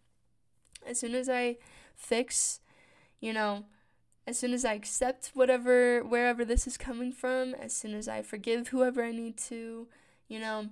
As 0.85 0.99
soon 0.99 1.15
as 1.15 1.29
I 1.29 1.57
fix, 1.95 2.59
you 3.19 3.33
know, 3.33 3.65
as 4.27 4.37
soon 4.37 4.53
as 4.53 4.65
I 4.65 4.73
accept 4.73 5.31
whatever, 5.33 6.03
wherever 6.03 6.45
this 6.45 6.67
is 6.67 6.77
coming 6.77 7.11
from, 7.11 7.53
as 7.55 7.73
soon 7.73 7.93
as 7.93 8.07
I 8.07 8.21
forgive 8.21 8.67
whoever 8.67 9.03
I 9.03 9.11
need 9.11 9.37
to, 9.37 9.87
you 10.29 10.39
know, 10.39 10.69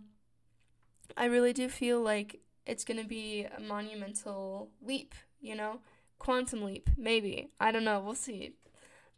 I 1.18 1.26
really 1.26 1.52
do 1.52 1.68
feel 1.68 2.02
like 2.02 2.40
it's 2.66 2.86
going 2.86 3.02
to 3.02 3.08
be 3.08 3.46
a 3.46 3.60
monumental 3.60 4.70
leap, 4.82 5.14
you 5.42 5.56
know? 5.56 5.80
Quantum 6.20 6.64
leap, 6.64 6.90
maybe. 6.98 7.50
I 7.60 7.72
don't 7.72 7.84
know. 7.84 8.00
We'll 8.00 8.16
see. 8.16 8.54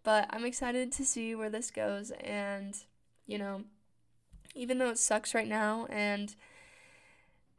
But 0.04 0.28
I'm 0.32 0.46
excited 0.46 0.92
to 0.94 1.06
see 1.06 1.36
where 1.36 1.50
this 1.50 1.70
goes. 1.72 2.12
And, 2.12 2.76
you 3.28 3.38
know, 3.38 3.64
even 4.56 4.78
though 4.78 4.90
it 4.90 4.98
sucks 4.98 5.36
right 5.36 5.48
now 5.48 5.86
and 5.90 6.36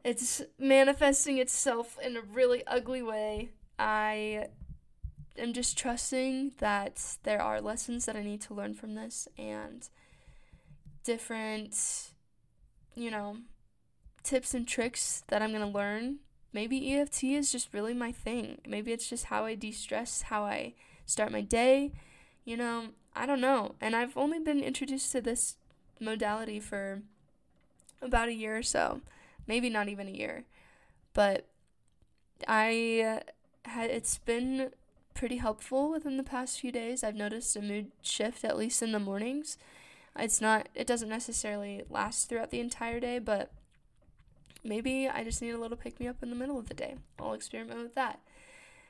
it's 0.03 0.41
manifesting 0.57 1.37
itself 1.37 1.97
in 2.03 2.17
a 2.17 2.21
really 2.21 2.65
ugly 2.65 3.01
way, 3.01 3.49
I 3.77 4.47
am 5.37 5.53
just 5.53 5.77
trusting 5.77 6.53
that 6.57 7.17
there 7.23 7.41
are 7.41 7.61
lessons 7.61 8.05
that 8.05 8.15
I 8.15 8.23
need 8.23 8.41
to 8.41 8.53
learn 8.53 8.73
from 8.73 8.95
this 8.95 9.27
and 9.37 9.87
different, 11.03 12.10
you 12.95 13.11
know, 13.11 13.37
tips 14.23 14.53
and 14.53 14.67
tricks 14.67 15.23
that 15.27 15.41
I'm 15.41 15.51
going 15.51 15.61
to 15.61 15.77
learn. 15.77 16.17
Maybe 16.53 16.93
EFT 16.93 17.23
is 17.23 17.51
just 17.51 17.73
really 17.73 17.93
my 17.93 18.11
thing. 18.11 18.59
Maybe 18.67 18.91
it's 18.91 19.09
just 19.09 19.25
how 19.25 19.45
I 19.45 19.55
de 19.55 19.71
stress, 19.71 20.23
how 20.23 20.43
I 20.43 20.73
start 21.05 21.31
my 21.31 21.41
day. 21.41 21.91
You 22.43 22.57
know, 22.57 22.87
I 23.15 23.25
don't 23.25 23.41
know. 23.41 23.75
And 23.79 23.95
I've 23.95 24.17
only 24.17 24.39
been 24.39 24.61
introduced 24.61 25.11
to 25.13 25.21
this 25.21 25.57
modality 25.99 26.59
for 26.59 27.01
about 28.01 28.29
a 28.29 28.33
year 28.33 28.57
or 28.57 28.63
so. 28.63 29.01
Maybe 29.47 29.69
not 29.69 29.87
even 29.87 30.07
a 30.07 30.11
year. 30.11 30.45
But 31.13 31.45
I 32.47 33.21
uh, 33.65 33.69
had 33.69 33.89
it's 33.89 34.17
been 34.17 34.71
pretty 35.13 35.37
helpful 35.37 35.91
within 35.91 36.17
the 36.17 36.23
past 36.23 36.59
few 36.59 36.71
days. 36.71 37.03
I've 37.03 37.15
noticed 37.15 37.55
a 37.55 37.61
mood 37.61 37.91
shift, 38.01 38.43
at 38.43 38.57
least 38.57 38.81
in 38.81 38.91
the 38.91 38.99
mornings. 38.99 39.57
It's 40.17 40.41
not, 40.41 40.69
it 40.75 40.87
doesn't 40.87 41.09
necessarily 41.09 41.83
last 41.89 42.27
throughout 42.27 42.51
the 42.51 42.59
entire 42.59 42.99
day, 42.99 43.19
but 43.19 43.51
maybe 44.63 45.07
I 45.07 45.23
just 45.23 45.41
need 45.41 45.51
a 45.51 45.57
little 45.57 45.77
pick 45.77 45.99
me 45.99 46.07
up 46.07 46.21
in 46.21 46.29
the 46.29 46.35
middle 46.35 46.59
of 46.59 46.67
the 46.67 46.73
day. 46.73 46.95
I'll 47.19 47.33
experiment 47.33 47.81
with 47.81 47.95
that. 47.95 48.19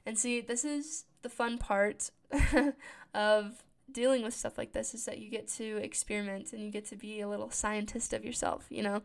And 0.05 0.17
see, 0.17 0.41
this 0.41 0.65
is 0.65 1.05
the 1.21 1.29
fun 1.29 1.57
part 1.57 2.09
of 3.13 3.63
dealing 3.91 4.23
with 4.23 4.33
stuff 4.33 4.57
like 4.57 4.73
this 4.73 4.93
is 4.93 5.05
that 5.05 5.19
you 5.19 5.29
get 5.29 5.47
to 5.47 5.77
experiment 5.77 6.53
and 6.53 6.63
you 6.63 6.71
get 6.71 6.85
to 6.85 6.95
be 6.95 7.21
a 7.21 7.27
little 7.27 7.51
scientist 7.51 8.13
of 8.13 8.25
yourself, 8.25 8.65
you 8.69 8.81
know? 8.81 9.03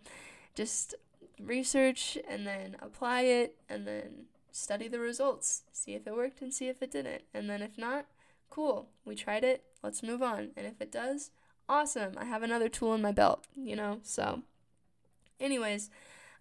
Just 0.55 0.95
research 1.41 2.17
and 2.29 2.47
then 2.47 2.77
apply 2.81 3.23
it 3.23 3.57
and 3.69 3.87
then 3.87 4.27
study 4.51 4.89
the 4.89 4.99
results, 4.99 5.65
see 5.73 5.95
if 5.95 6.07
it 6.07 6.15
worked 6.15 6.41
and 6.41 6.55
see 6.55 6.69
if 6.69 6.83
it 6.83 6.91
didn't. 6.91 7.23
And 7.35 7.51
then 7.51 7.61
if 7.61 7.77
not, 7.77 8.07
cool, 8.49 8.89
we 9.05 9.15
tried 9.15 9.45
it, 9.45 9.65
let's 9.83 10.03
move 10.03 10.23
on. 10.23 10.51
And 10.57 10.67
if 10.67 10.81
it 10.81 10.91
does, 10.91 11.31
awesome, 11.69 12.15
I 12.17 12.25
have 12.25 12.43
another 12.43 12.69
tool 12.69 12.95
in 12.95 13.03
my 13.03 13.13
belt, 13.13 13.45
you 13.55 13.77
know? 13.77 14.01
So, 14.03 14.43
anyways, 15.41 15.91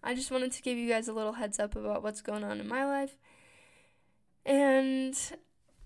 I 0.02 0.14
just 0.14 0.30
wanted 0.30 0.52
to 0.52 0.62
give 0.62 0.78
you 0.78 0.88
guys 0.88 1.08
a 1.08 1.12
little 1.12 1.34
heads 1.34 1.58
up 1.58 1.76
about 1.76 2.02
what's 2.02 2.20
going 2.20 2.44
on 2.44 2.60
in 2.60 2.68
my 2.68 2.84
life. 2.84 3.16
And 4.44 5.18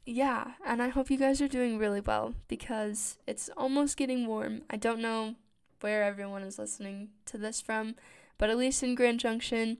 yeah, 0.04 0.52
and 0.64 0.82
I 0.82 0.88
hope 0.88 1.10
you 1.10 1.16
guys 1.16 1.40
are 1.40 1.48
doing 1.48 1.78
really 1.78 2.00
well 2.00 2.34
because 2.48 3.18
it's 3.26 3.48
almost 3.56 3.96
getting 3.96 4.26
warm. 4.26 4.62
I 4.68 4.76
don't 4.76 5.00
know 5.00 5.36
where 5.80 6.02
everyone 6.02 6.42
is 6.42 6.58
listening 6.58 7.08
to 7.26 7.38
this 7.38 7.60
from, 7.60 7.94
but 8.36 8.50
at 8.50 8.58
least 8.58 8.82
in 8.82 8.94
Grand 8.94 9.20
Junction, 9.20 9.78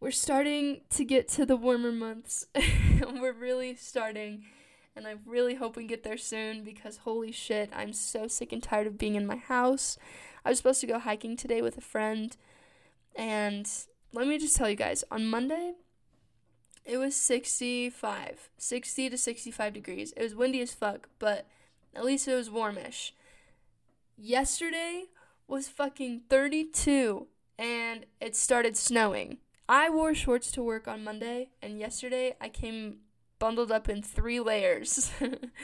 we're 0.00 0.10
starting 0.10 0.82
to 0.90 1.04
get 1.04 1.28
to 1.28 1.46
the 1.46 1.56
warmer 1.56 1.92
months. 1.92 2.46
we're 3.00 3.32
really 3.32 3.74
starting. 3.74 4.44
And 4.98 5.06
I 5.06 5.14
really 5.24 5.54
hope 5.54 5.76
we 5.76 5.84
get 5.84 6.02
there 6.02 6.18
soon 6.18 6.64
because 6.64 6.96
holy 6.96 7.30
shit, 7.30 7.70
I'm 7.72 7.92
so 7.92 8.26
sick 8.26 8.52
and 8.52 8.60
tired 8.60 8.88
of 8.88 8.98
being 8.98 9.14
in 9.14 9.28
my 9.28 9.36
house. 9.36 9.96
I 10.44 10.48
was 10.48 10.58
supposed 10.58 10.80
to 10.80 10.88
go 10.88 10.98
hiking 10.98 11.36
today 11.36 11.62
with 11.62 11.78
a 11.78 11.80
friend. 11.80 12.36
And 13.14 13.70
let 14.12 14.26
me 14.26 14.38
just 14.38 14.56
tell 14.56 14.68
you 14.68 14.74
guys 14.74 15.04
on 15.08 15.28
Monday, 15.28 15.74
it 16.84 16.98
was 16.98 17.14
65, 17.14 18.50
60 18.58 19.10
to 19.10 19.16
65 19.16 19.72
degrees. 19.72 20.12
It 20.16 20.22
was 20.24 20.34
windy 20.34 20.60
as 20.62 20.74
fuck, 20.74 21.08
but 21.20 21.46
at 21.94 22.04
least 22.04 22.26
it 22.26 22.34
was 22.34 22.50
warmish. 22.50 23.14
Yesterday 24.16 25.04
was 25.46 25.68
fucking 25.68 26.22
32 26.28 27.28
and 27.56 28.04
it 28.20 28.34
started 28.34 28.76
snowing. 28.76 29.38
I 29.68 29.90
wore 29.90 30.12
shorts 30.12 30.50
to 30.52 30.62
work 30.62 30.88
on 30.88 31.04
Monday, 31.04 31.50
and 31.60 31.78
yesterday 31.78 32.34
I 32.40 32.48
came 32.48 33.00
bundled 33.38 33.70
up 33.72 33.88
in 33.88 34.02
three 34.02 34.40
layers. 34.40 35.10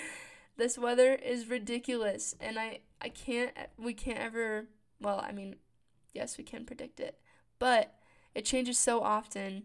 this 0.57 0.79
weather 0.79 1.15
is 1.15 1.49
ridiculous, 1.49 2.35
and 2.41 2.59
I 2.59 2.81
I 3.01 3.09
can't 3.09 3.53
we 3.79 3.95
can't 3.95 4.19
ever 4.19 4.69
well, 5.01 5.25
I 5.27 5.33
mean, 5.33 5.57
yes, 6.13 6.39
we 6.39 6.45
can 6.45 6.65
predict 6.65 7.01
it, 7.01 7.19
but 7.59 7.95
it 8.35 8.45
changes 8.45 8.79
so 8.79 9.01
often. 9.01 9.65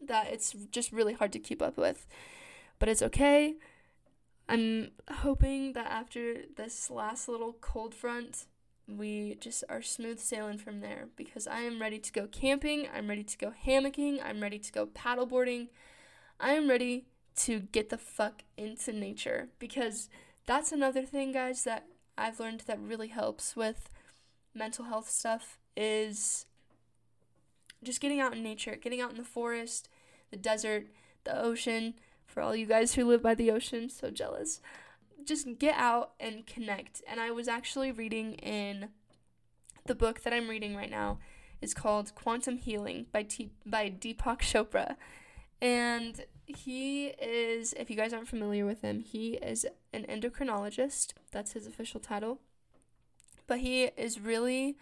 that 0.00 0.26
it's 0.32 0.52
just 0.70 0.92
really 0.92 1.14
hard 1.14 1.32
to 1.32 1.38
keep 1.38 1.62
up 1.62 1.76
with. 1.78 2.06
But 2.78 2.88
it's 2.88 3.02
okay. 3.02 3.54
I'm 4.48 4.90
hoping 5.10 5.72
that 5.72 5.86
after 5.86 6.42
this 6.56 6.90
last 6.90 7.28
little 7.28 7.54
cold 7.60 7.94
front, 7.94 8.46
we 8.86 9.36
just 9.40 9.64
are 9.70 9.80
smooth 9.80 10.18
sailing 10.20 10.58
from 10.58 10.80
there 10.80 11.08
because 11.16 11.46
I 11.46 11.60
am 11.60 11.80
ready 11.80 11.98
to 11.98 12.12
go 12.12 12.26
camping, 12.26 12.86
I'm 12.94 13.08
ready 13.08 13.24
to 13.24 13.38
go 13.38 13.54
hammocking, 13.66 14.20
I'm 14.22 14.42
ready 14.42 14.58
to 14.58 14.72
go 14.72 14.86
paddleboarding. 14.86 15.68
I 16.44 16.52
am 16.52 16.68
ready 16.68 17.06
to 17.36 17.60
get 17.60 17.88
the 17.88 17.96
fuck 17.96 18.42
into 18.58 18.92
nature 18.92 19.48
because 19.58 20.10
that's 20.44 20.72
another 20.72 21.00
thing 21.00 21.32
guys 21.32 21.64
that 21.64 21.86
I've 22.18 22.38
learned 22.38 22.64
that 22.66 22.78
really 22.78 23.08
helps 23.08 23.56
with 23.56 23.88
mental 24.54 24.84
health 24.84 25.08
stuff 25.08 25.56
is 25.74 26.44
just 27.82 28.02
getting 28.02 28.20
out 28.20 28.34
in 28.34 28.42
nature, 28.42 28.76
getting 28.76 29.00
out 29.00 29.10
in 29.10 29.16
the 29.16 29.24
forest, 29.24 29.88
the 30.30 30.36
desert, 30.36 30.88
the 31.24 31.34
ocean. 31.34 31.94
For 32.26 32.42
all 32.42 32.54
you 32.54 32.66
guys 32.66 32.92
who 32.94 33.06
live 33.06 33.22
by 33.22 33.34
the 33.34 33.50
ocean, 33.50 33.88
so 33.88 34.10
jealous. 34.10 34.60
Just 35.24 35.58
get 35.58 35.76
out 35.78 36.12
and 36.20 36.46
connect. 36.46 37.00
And 37.08 37.20
I 37.20 37.30
was 37.30 37.48
actually 37.48 37.90
reading 37.90 38.34
in 38.34 38.90
the 39.86 39.94
book 39.94 40.20
that 40.24 40.34
I'm 40.34 40.50
reading 40.50 40.76
right 40.76 40.90
now 40.90 41.20
is 41.62 41.72
called 41.72 42.14
Quantum 42.14 42.58
Healing 42.58 43.06
by 43.12 43.22
T- 43.22 43.52
by 43.64 43.88
Deepak 43.88 44.40
Chopra. 44.40 44.96
And 45.62 46.26
he 46.46 47.06
is, 47.06 47.72
if 47.74 47.90
you 47.90 47.96
guys 47.96 48.12
aren't 48.12 48.28
familiar 48.28 48.66
with 48.66 48.82
him, 48.82 49.00
he 49.00 49.34
is 49.34 49.66
an 49.92 50.04
endocrinologist. 50.08 51.12
That's 51.32 51.52
his 51.52 51.66
official 51.66 52.00
title. 52.00 52.40
But 53.46 53.58
he 53.58 53.84
is 53.96 54.20
really 54.20 54.76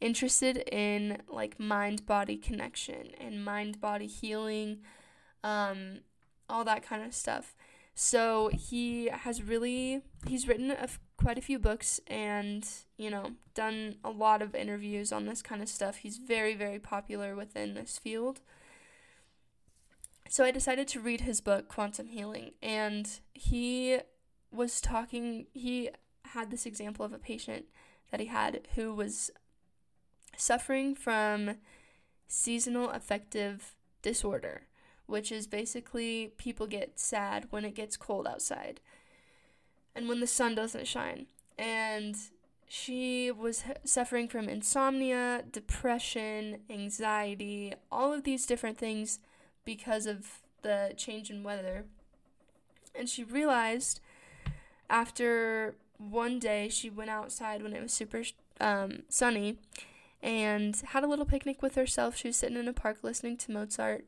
interested 0.00 0.58
in 0.70 1.22
like 1.28 1.58
mind 1.58 2.06
body 2.06 2.36
connection 2.36 3.12
and 3.18 3.44
mind 3.44 3.80
body 3.80 4.06
healing, 4.06 4.78
um, 5.42 6.00
all 6.48 6.64
that 6.64 6.82
kind 6.82 7.04
of 7.04 7.14
stuff. 7.14 7.54
So 7.94 8.50
he 8.52 9.06
has 9.06 9.42
really 9.42 10.02
he's 10.26 10.46
written 10.46 10.70
a 10.70 10.74
f- 10.74 11.00
quite 11.16 11.38
a 11.38 11.42
few 11.42 11.58
books 11.58 11.98
and 12.06 12.68
you 12.98 13.10
know 13.10 13.32
done 13.54 13.96
a 14.04 14.10
lot 14.10 14.42
of 14.42 14.54
interviews 14.54 15.12
on 15.12 15.24
this 15.24 15.40
kind 15.40 15.62
of 15.62 15.68
stuff. 15.68 15.96
He's 15.96 16.18
very 16.18 16.54
very 16.54 16.78
popular 16.78 17.34
within 17.34 17.74
this 17.74 17.98
field. 17.98 18.40
So 20.28 20.44
I 20.44 20.50
decided 20.50 20.88
to 20.88 21.00
read 21.00 21.22
his 21.22 21.40
book 21.40 21.68
Quantum 21.68 22.08
Healing 22.08 22.52
and 22.62 23.08
he 23.32 23.98
was 24.50 24.80
talking 24.80 25.46
he 25.52 25.90
had 26.26 26.50
this 26.50 26.66
example 26.66 27.04
of 27.04 27.12
a 27.12 27.18
patient 27.18 27.66
that 28.10 28.20
he 28.20 28.26
had 28.26 28.66
who 28.74 28.94
was 28.94 29.30
suffering 30.36 30.94
from 30.94 31.56
seasonal 32.28 32.90
affective 32.90 33.74
disorder, 34.02 34.62
which 35.06 35.30
is 35.30 35.46
basically 35.46 36.32
people 36.36 36.66
get 36.66 36.98
sad 36.98 37.46
when 37.50 37.64
it 37.64 37.74
gets 37.74 37.96
cold 37.96 38.26
outside 38.26 38.80
and 39.94 40.08
when 40.08 40.20
the 40.20 40.26
sun 40.26 40.54
doesn't 40.54 40.86
shine. 40.86 41.26
And 41.58 42.16
she 42.68 43.30
was 43.30 43.64
suffering 43.84 44.28
from 44.28 44.48
insomnia, 44.48 45.44
depression, 45.50 46.58
anxiety, 46.68 47.72
all 47.90 48.12
of 48.12 48.24
these 48.24 48.44
different 48.44 48.76
things 48.76 49.20
because 49.66 50.06
of 50.06 50.38
the 50.62 50.94
change 50.96 51.28
in 51.28 51.42
weather. 51.42 51.84
And 52.94 53.10
she 53.10 53.22
realized 53.22 54.00
after 54.88 55.74
one 55.98 56.38
day 56.38 56.70
she 56.70 56.88
went 56.88 57.10
outside 57.10 57.62
when 57.62 57.74
it 57.74 57.82
was 57.82 57.92
super 57.92 58.22
um, 58.60 59.02
sunny 59.10 59.58
and 60.22 60.74
had 60.76 61.04
a 61.04 61.06
little 61.06 61.26
picnic 61.26 61.60
with 61.60 61.74
herself. 61.74 62.16
She 62.16 62.28
was 62.28 62.36
sitting 62.36 62.56
in 62.56 62.68
a 62.68 62.72
park 62.72 62.98
listening 63.02 63.36
to 63.38 63.52
Mozart. 63.52 64.06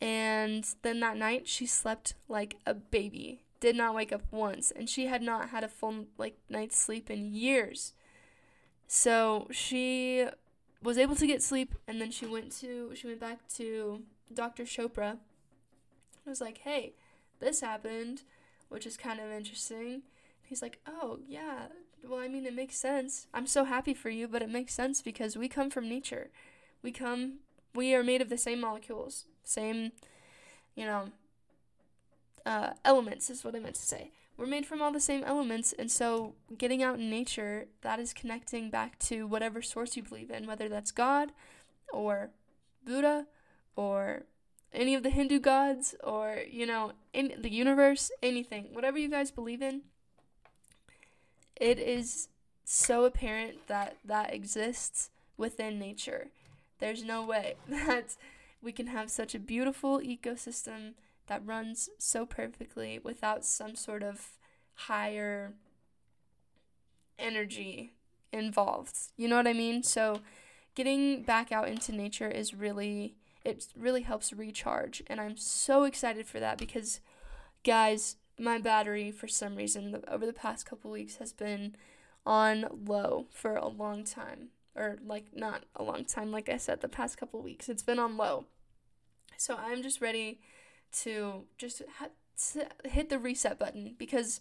And 0.00 0.64
then 0.82 1.00
that 1.00 1.16
night, 1.16 1.48
she 1.48 1.66
slept 1.66 2.14
like 2.28 2.56
a 2.64 2.72
baby. 2.72 3.42
Did 3.58 3.76
not 3.76 3.94
wake 3.94 4.12
up 4.12 4.22
once. 4.30 4.70
And 4.70 4.88
she 4.88 5.06
had 5.06 5.22
not 5.22 5.50
had 5.50 5.64
a 5.64 5.68
full 5.68 6.06
like 6.16 6.38
night's 6.48 6.78
sleep 6.78 7.10
in 7.10 7.34
years. 7.34 7.92
So 8.86 9.48
she 9.50 10.26
was 10.82 10.96
able 10.96 11.14
to 11.14 11.26
get 11.26 11.42
sleep 11.42 11.74
and 11.86 12.00
then 12.00 12.10
she 12.10 12.24
went 12.24 12.50
to 12.50 12.90
she 12.94 13.06
went 13.06 13.20
back 13.20 13.38
to 13.56 14.02
Dr. 14.32 14.64
Chopra. 14.64 15.18
I 16.26 16.30
was 16.30 16.40
like, 16.40 16.58
"Hey, 16.58 16.94
this 17.40 17.60
happened," 17.60 18.22
which 18.68 18.86
is 18.86 18.96
kind 18.96 19.20
of 19.20 19.30
interesting. 19.30 20.02
He's 20.42 20.62
like, 20.62 20.78
"Oh, 20.86 21.20
yeah, 21.26 21.68
well, 22.08 22.20
I 22.20 22.28
mean, 22.28 22.46
it 22.46 22.54
makes 22.54 22.76
sense. 22.76 23.26
I'm 23.34 23.46
so 23.46 23.64
happy 23.64 23.94
for 23.94 24.10
you, 24.10 24.28
but 24.28 24.42
it 24.42 24.48
makes 24.48 24.74
sense 24.74 25.02
because 25.02 25.36
we 25.36 25.48
come 25.48 25.70
from 25.70 25.88
nature. 25.88 26.30
We 26.82 26.92
come, 26.92 27.40
we 27.74 27.94
are 27.94 28.02
made 28.02 28.22
of 28.22 28.28
the 28.28 28.38
same 28.38 28.60
molecules, 28.60 29.26
same, 29.44 29.92
you 30.74 30.86
know, 30.86 31.10
uh, 32.46 32.70
elements 32.84 33.28
is 33.28 33.44
what 33.44 33.54
I 33.54 33.58
meant 33.58 33.74
to 33.74 33.82
say. 33.82 34.10
We're 34.36 34.46
made 34.46 34.64
from 34.64 34.80
all 34.80 34.92
the 34.92 35.00
same 35.00 35.22
elements, 35.24 35.74
and 35.78 35.90
so 35.90 36.34
getting 36.56 36.82
out 36.82 36.98
in 36.98 37.10
nature, 37.10 37.66
that 37.82 38.00
is 38.00 38.14
connecting 38.14 38.70
back 38.70 38.98
to 39.00 39.26
whatever 39.26 39.60
source 39.60 39.96
you 39.96 40.02
believe 40.02 40.30
in, 40.30 40.46
whether 40.46 40.68
that's 40.68 40.90
God 40.90 41.32
or 41.92 42.30
Buddha 42.84 43.26
or 43.76 44.24
any 44.72 44.94
of 44.94 45.02
the 45.02 45.10
Hindu 45.10 45.40
gods 45.40 45.94
or, 46.02 46.38
you 46.48 46.66
know, 46.66 46.92
in 47.12 47.34
the 47.38 47.50
universe, 47.50 48.10
anything, 48.22 48.68
whatever 48.72 48.98
you 48.98 49.08
guys 49.08 49.30
believe 49.30 49.62
in, 49.62 49.82
it 51.56 51.78
is 51.78 52.28
so 52.64 53.04
apparent 53.04 53.66
that 53.66 53.96
that 54.04 54.32
exists 54.32 55.10
within 55.36 55.78
nature. 55.78 56.28
There's 56.78 57.02
no 57.02 57.24
way 57.24 57.56
that 57.68 58.16
we 58.62 58.72
can 58.72 58.88
have 58.88 59.10
such 59.10 59.34
a 59.34 59.38
beautiful 59.38 60.00
ecosystem 60.00 60.94
that 61.26 61.46
runs 61.46 61.88
so 61.98 62.26
perfectly 62.26 62.98
without 63.02 63.44
some 63.44 63.74
sort 63.74 64.02
of 64.02 64.32
higher 64.74 65.52
energy 67.18 67.92
involved. 68.32 68.96
You 69.16 69.28
know 69.28 69.36
what 69.36 69.46
I 69.46 69.52
mean? 69.52 69.82
So 69.82 70.20
getting 70.74 71.22
back 71.22 71.52
out 71.52 71.68
into 71.68 71.92
nature 71.92 72.28
is 72.28 72.54
really 72.54 73.14
it 73.44 73.66
really 73.76 74.02
helps 74.02 74.32
recharge 74.32 75.02
and 75.06 75.20
I'm 75.20 75.36
so 75.36 75.84
excited 75.84 76.26
for 76.26 76.40
that 76.40 76.58
because 76.58 77.00
guys, 77.64 78.16
my 78.38 78.58
battery 78.58 79.10
for 79.10 79.28
some 79.28 79.56
reason 79.56 80.02
over 80.08 80.26
the 80.26 80.32
past 80.32 80.66
couple 80.66 80.90
weeks 80.90 81.16
has 81.16 81.32
been 81.32 81.76
on 82.26 82.66
low 82.86 83.26
for 83.32 83.56
a 83.56 83.68
long 83.68 84.04
time 84.04 84.48
or 84.76 84.98
like 85.04 85.26
not 85.34 85.64
a 85.76 85.82
long 85.82 86.04
time 86.04 86.30
like 86.30 86.48
i 86.48 86.56
said 86.56 86.80
the 86.80 86.88
past 86.88 87.16
couple 87.18 87.42
weeks 87.42 87.68
it's 87.68 87.82
been 87.82 87.98
on 87.98 88.16
low. 88.16 88.44
So 89.36 89.56
i'm 89.56 89.82
just 89.82 90.00
ready 90.00 90.40
to 91.02 91.44
just 91.58 91.82
ha- 91.98 92.60
hit 92.84 93.08
the 93.08 93.18
reset 93.18 93.58
button 93.58 93.94
because 93.98 94.40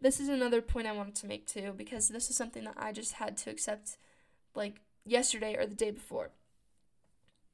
this 0.00 0.18
is 0.18 0.28
another 0.28 0.62
point 0.62 0.86
i 0.86 0.92
wanted 0.92 1.14
to 1.16 1.26
make 1.26 1.46
too 1.46 1.74
because 1.76 2.08
this 2.08 2.30
is 2.30 2.36
something 2.36 2.64
that 2.64 2.76
i 2.76 2.92
just 2.92 3.14
had 3.14 3.36
to 3.38 3.50
accept 3.50 3.96
like 4.54 4.80
yesterday 5.04 5.56
or 5.56 5.66
the 5.66 5.74
day 5.74 5.90
before 5.90 6.30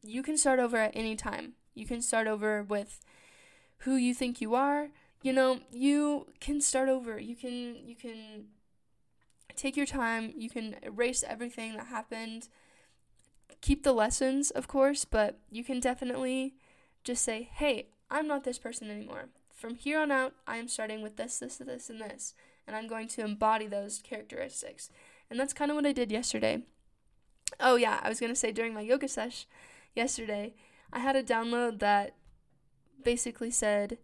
you 0.06 0.22
can 0.22 0.36
start 0.36 0.58
over 0.58 0.76
at 0.76 0.92
any 0.94 1.16
time 1.16 1.52
you 1.74 1.86
can 1.86 2.00
start 2.00 2.26
over 2.26 2.62
with 2.62 3.00
who 3.80 3.96
you 3.96 4.14
think 4.14 4.40
you 4.40 4.54
are 4.54 4.88
you 5.26 5.32
know, 5.32 5.58
you 5.72 6.28
can 6.38 6.60
start 6.60 6.88
over. 6.88 7.18
You 7.18 7.34
can 7.34 7.76
you 7.84 7.96
can 7.96 8.44
take 9.56 9.76
your 9.76 9.84
time. 9.84 10.32
You 10.36 10.48
can 10.48 10.76
erase 10.84 11.24
everything 11.26 11.76
that 11.76 11.86
happened. 11.86 12.48
Keep 13.60 13.82
the 13.82 13.92
lessons, 13.92 14.52
of 14.52 14.68
course, 14.68 15.04
but 15.04 15.40
you 15.50 15.64
can 15.64 15.80
definitely 15.80 16.54
just 17.02 17.24
say, 17.24 17.48
"Hey, 17.52 17.88
I'm 18.08 18.28
not 18.28 18.44
this 18.44 18.60
person 18.60 18.88
anymore. 18.88 19.30
From 19.52 19.74
here 19.74 19.98
on 19.98 20.12
out, 20.12 20.34
I 20.46 20.58
am 20.58 20.68
starting 20.68 21.02
with 21.02 21.16
this, 21.16 21.40
this, 21.40 21.56
this, 21.56 21.90
and 21.90 22.00
this, 22.00 22.34
and 22.64 22.76
I'm 22.76 22.86
going 22.86 23.08
to 23.08 23.22
embody 23.22 23.66
those 23.66 23.98
characteristics." 23.98 24.90
And 25.28 25.40
that's 25.40 25.52
kind 25.52 25.72
of 25.72 25.74
what 25.74 25.86
I 25.86 25.92
did 25.92 26.12
yesterday. 26.12 26.62
Oh 27.58 27.74
yeah, 27.74 27.98
I 28.00 28.08
was 28.08 28.20
gonna 28.20 28.36
say 28.36 28.52
during 28.52 28.74
my 28.74 28.82
yoga 28.82 29.08
sesh 29.08 29.46
yesterday, 29.96 30.54
I 30.92 31.00
had 31.00 31.16
a 31.16 31.22
download 31.22 31.78
that 31.80 32.14
basically 33.02 33.50
said 33.50 33.98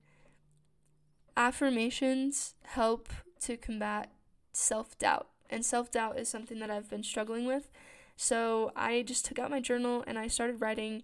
affirmations 1.37 2.55
help 2.64 3.09
to 3.40 3.57
combat 3.57 4.11
self 4.52 4.98
doubt. 4.98 5.28
And 5.50 5.64
self 5.64 5.90
doubt 5.90 6.18
is 6.18 6.28
something 6.28 6.59
that 6.61 6.70
I've 6.70 6.88
been 6.88 7.02
struggling 7.02 7.46
with. 7.46 7.68
So 8.16 8.72
I 8.76 9.02
just 9.02 9.24
took 9.24 9.38
out 9.38 9.50
my 9.50 9.61
journal 9.61 10.05
and 10.07 10.18
I 10.18 10.28
started 10.28 10.61
writing. 10.61 11.02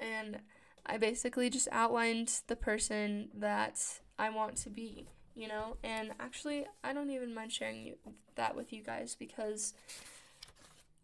And 0.00 0.38
I 0.84 0.98
basically 0.98 1.50
just 1.50 1.68
outlined 1.72 2.40
the 2.46 2.56
person 2.56 3.30
that 3.34 3.82
I 4.18 4.30
want 4.30 4.56
to 4.58 4.70
be, 4.70 5.08
you 5.34 5.48
know? 5.48 5.76
And 5.82 6.12
actually, 6.20 6.66
I 6.84 6.92
don't 6.92 7.10
even 7.10 7.34
mind 7.34 7.52
sharing 7.52 7.94
that 8.36 8.54
with 8.54 8.72
you 8.72 8.82
guys 8.82 9.16
because 9.18 9.74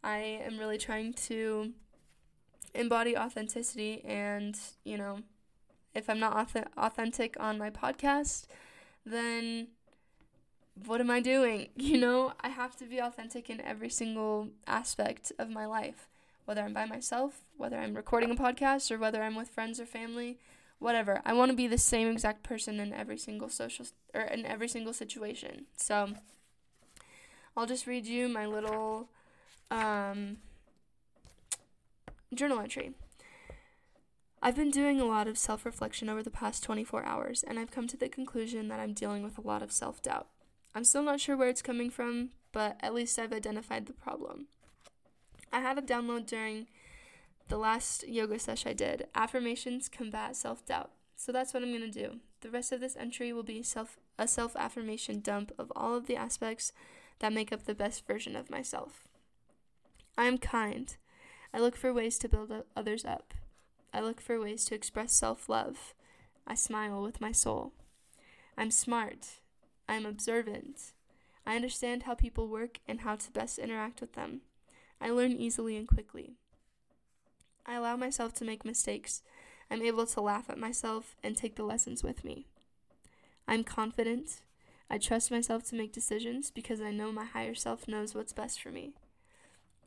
I 0.05 0.19
am 0.19 0.59
really 0.59 0.79
trying 0.79 1.15
to 1.15 1.73
embody 2.75 3.17
authenticity 3.17 4.03
and, 4.05 4.59
you 4.85 4.97
know, 4.97 5.21
if 5.95 6.09
I'm 6.09 6.19
not 6.19 6.35
auth- 6.35 6.67
authentic 6.77 7.37
on 7.39 7.59
my 7.59 7.71
podcast, 7.71 8.47
then 9.05 9.69
what 10.87 11.01
am 11.01 11.11
I 11.11 11.21
doing? 11.21 11.69
You 11.77 11.99
know, 11.99 12.33
I 12.41 12.49
have 12.49 12.77
to 12.77 12.85
be 12.85 12.99
authentic 12.99 13.51
in 13.51 13.61
every 13.61 13.91
single 13.91 14.49
aspect 14.67 15.33
of 15.39 15.51
my 15.51 15.67
life, 15.67 16.09
whether 16.45 16.63
I'm 16.63 16.73
by 16.73 16.87
myself, 16.87 17.45
whether 17.57 17.77
I'm 17.77 17.95
recording 17.95 18.31
a 18.31 18.35
podcast, 18.35 18.91
or 18.91 18.99
whether 18.99 19.23
I'm 19.23 19.35
with 19.35 19.49
friends 19.49 19.79
or 19.81 19.87
family, 19.87 20.39
whatever. 20.79 21.21
I 21.25 21.33
want 21.33 21.51
to 21.51 21.57
be 21.57 21.67
the 21.67 21.79
same 21.79 22.11
exact 22.11 22.43
person 22.43 22.81
in 22.81 22.93
every 22.93 23.19
single 23.19 23.49
social 23.49 23.87
or 24.15 24.23
in 24.23 24.47
every 24.47 24.69
single 24.69 24.93
situation. 24.93 25.67
So 25.77 26.15
I'll 27.57 27.67
just 27.67 27.87
read 27.87 28.07
you 28.07 28.29
my 28.29 28.47
little 28.47 29.09
um, 29.71 30.39
journal 32.35 32.61
entry. 32.61 32.93
I've 34.45 34.57
been 34.57 34.71
doing 34.71 35.01
a 35.01 35.05
lot 35.05 35.29
of 35.29 35.39
self 35.39 35.65
reflection 35.65 36.09
over 36.09 36.23
the 36.23 36.31
past 36.31 36.65
24 36.65 37.05
hours, 37.05 37.45
and 37.45 37.59
I've 37.59 37.71
come 37.71 37.87
to 37.89 37.97
the 37.97 38.09
conclusion 38.09 38.69
that 38.69 38.81
I'm 38.81 38.93
dealing 38.93 39.23
with 39.23 39.39
a 39.39 39.47
lot 39.47 39.63
of 39.63 39.71
self 39.71 40.03
doubt. 40.03 40.27
I'm 40.75 40.85
still 40.85 41.03
not 41.03 41.21
sure 41.21 41.37
where 41.37 41.49
it's 41.49 41.63
coming 41.63 41.91
from, 41.91 42.31
but 42.51 42.77
at 42.81 42.95
least 42.95 43.19
I've 43.19 43.33
identified 43.33 43.87
the 43.87 43.93
problem. 43.93 44.47
I 45.53 45.61
had 45.61 45.79
a 45.79 45.83
download 45.83 46.27
during 46.27 46.67
the 47.49 47.59
last 47.59 48.09
yoga 48.09 48.39
session 48.39 48.71
I 48.71 48.75
did 48.75 49.07
Affirmations 49.15 49.89
Combat 49.89 50.35
Self 50.35 50.65
Doubt. 50.67 50.91
So 51.15 51.31
that's 51.31 51.55
what 51.55 51.63
I'm 51.63 51.71
going 51.71 51.91
to 51.91 52.09
do. 52.09 52.19
The 52.41 52.51
rest 52.51 52.73
of 52.73 52.81
this 52.81 52.97
entry 52.97 53.33
will 53.33 53.43
be 53.43 53.63
self 53.63 53.99
a 54.19 54.27
self 54.27 54.57
affirmation 54.57 55.21
dump 55.21 55.53
of 55.59 55.73
all 55.77 55.97
of 55.97 56.07
the 56.07 56.17
aspects 56.17 56.73
that 57.21 57.33
make 57.33 57.53
up 57.53 57.65
the 57.65 57.75
best 57.75 58.07
version 58.07 58.35
of 58.35 58.51
myself. 58.51 59.05
I 60.19 60.25
am 60.25 60.39
kind. 60.39 60.97
I 61.55 61.61
look 61.61 61.77
for 61.77 61.93
ways 61.93 62.19
to 62.19 62.29
build 62.29 62.53
others 62.77 63.05
up. 63.05 63.35
I 63.93 64.01
look 64.01 64.21
for 64.21 64.41
ways 64.41 64.65
to 64.67 64.75
express 64.75 65.13
self 65.13 65.49
love. 65.49 65.95
I 66.47 66.55
smile 66.55 67.03
with 67.03 67.21
my 67.21 67.33
soul. 67.33 67.73
I'm 68.57 68.71
smart. 68.71 69.41
I 69.89 69.95
am 69.95 70.07
observant. 70.07 70.93
I 71.47 71.57
understand 71.57 72.05
how 72.05 72.15
people 72.15 72.49
work 72.49 72.79
and 72.89 73.01
how 73.01 73.17
to 73.17 73.31
best 73.33 73.59
interact 73.59 74.01
with 74.01 74.15
them. 74.15 74.43
I 75.01 75.11
learn 75.11 75.33
easily 75.33 75.77
and 75.77 75.87
quickly. 75.87 76.37
I 77.67 77.75
allow 77.75 77.97
myself 77.97 78.33
to 78.35 78.45
make 78.45 78.65
mistakes. 78.65 79.23
I'm 79.71 79.83
able 79.83 80.07
to 80.07 80.21
laugh 80.21 80.49
at 80.49 80.59
myself 80.59 81.17
and 81.23 81.37
take 81.37 81.57
the 81.57 81.65
lessons 81.65 82.03
with 82.03 82.25
me. 82.25 82.47
I'm 83.47 83.65
confident. 83.65 84.41
I 84.89 84.99
trust 84.99 85.31
myself 85.31 85.65
to 85.65 85.75
make 85.75 85.93
decisions 85.93 86.51
because 86.51 86.81
I 86.81 86.91
know 86.91 87.13
my 87.13 87.25
higher 87.25 87.55
self 87.55 87.89
knows 87.89 88.15
what's 88.15 88.33
best 88.33 88.61
for 88.61 88.71
me. 88.71 88.93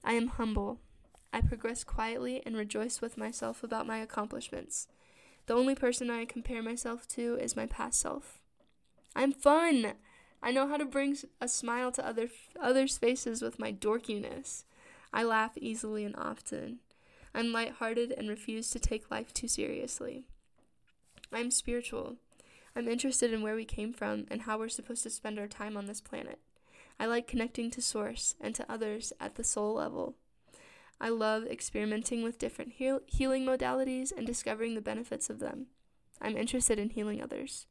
I 0.04 0.14
am 0.14 0.28
humble. 0.28 0.80
I 1.36 1.42
progress 1.42 1.84
quietly 1.84 2.42
and 2.46 2.56
rejoice 2.56 3.02
with 3.02 3.18
myself 3.18 3.62
about 3.62 3.86
my 3.86 3.98
accomplishments. 3.98 4.88
The 5.48 5.54
only 5.54 5.76
person 5.76 6.10
I 6.10 6.24
compare 6.24 6.64
myself 6.64 7.10
to 7.10 7.36
is 7.36 7.58
my 7.58 7.66
past 7.66 8.00
self. 8.00 8.40
I'm 9.18 9.34
fun. 9.34 9.96
I 10.42 10.52
know 10.54 10.66
how 10.66 10.78
to 10.78 10.86
bring 10.86 11.18
a 11.42 11.50
smile 11.50 11.92
to 11.92 12.08
other 12.08 12.30
others' 12.58 12.98
faces 12.98 13.42
with 13.42 13.60
my 13.60 13.74
dorkiness. 13.74 14.64
I 15.12 15.24
laugh 15.24 15.58
easily 15.58 16.06
and 16.06 16.16
often. 16.16 16.80
I'm 17.34 17.52
lighthearted 17.52 18.14
and 18.14 18.30
refuse 18.30 18.70
to 18.70 18.80
take 18.80 19.12
life 19.12 19.34
too 19.34 19.50
seriously. 19.50 20.28
I'm 21.34 21.52
spiritual. 21.52 22.16
I'm 22.78 22.88
interested 22.88 23.34
in 23.34 23.42
where 23.42 23.56
we 23.56 23.66
came 23.66 23.92
from 23.92 24.26
and 24.32 24.44
how 24.44 24.58
we're 24.58 24.70
supposed 24.70 25.04
to 25.04 25.10
spend 25.10 25.38
our 25.38 25.50
time 25.50 25.76
on 25.76 25.88
this 25.88 26.00
planet. 26.00 26.40
I 26.98 27.08
like 27.08 27.28
connecting 27.28 27.72
to 27.72 27.82
Source 27.82 28.36
and 28.40 28.56
to 28.56 28.72
others 28.72 29.12
at 29.20 29.36
the 29.36 29.44
soul 29.44 29.74
level. 29.74 30.16
I 31.00 31.10
love 31.10 31.46
experimenting 31.46 32.24
with 32.24 32.40
different 32.40 32.74
heal- 32.74 33.02
healing 33.06 33.46
modalities 33.46 34.12
and 34.16 34.26
discovering 34.26 34.76
the 34.76 34.82
benefits 34.82 35.30
of 35.30 35.40
them. 35.40 35.68
I'm 36.22 36.38
interested 36.38 36.80
in 36.80 36.90
healing 36.90 37.22
others. 37.22 37.68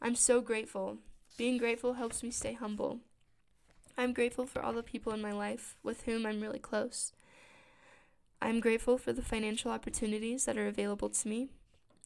I'm 0.00 0.14
so 0.14 0.40
grateful. 0.40 0.98
Being 1.36 1.58
grateful 1.58 1.94
helps 1.94 2.22
me 2.22 2.30
stay 2.30 2.54
humble. 2.54 3.00
I'm 3.98 4.14
grateful 4.14 4.46
for 4.46 4.62
all 4.62 4.72
the 4.72 4.82
people 4.82 5.12
in 5.12 5.20
my 5.20 5.32
life 5.32 5.76
with 5.82 6.04
whom 6.04 6.24
I'm 6.24 6.40
really 6.40 6.58
close. 6.58 7.12
I'm 8.40 8.60
grateful 8.60 8.96
for 8.96 9.12
the 9.12 9.22
financial 9.22 9.70
opportunities 9.70 10.46
that 10.46 10.56
are 10.56 10.66
available 10.66 11.10
to 11.10 11.28
me. 11.28 11.48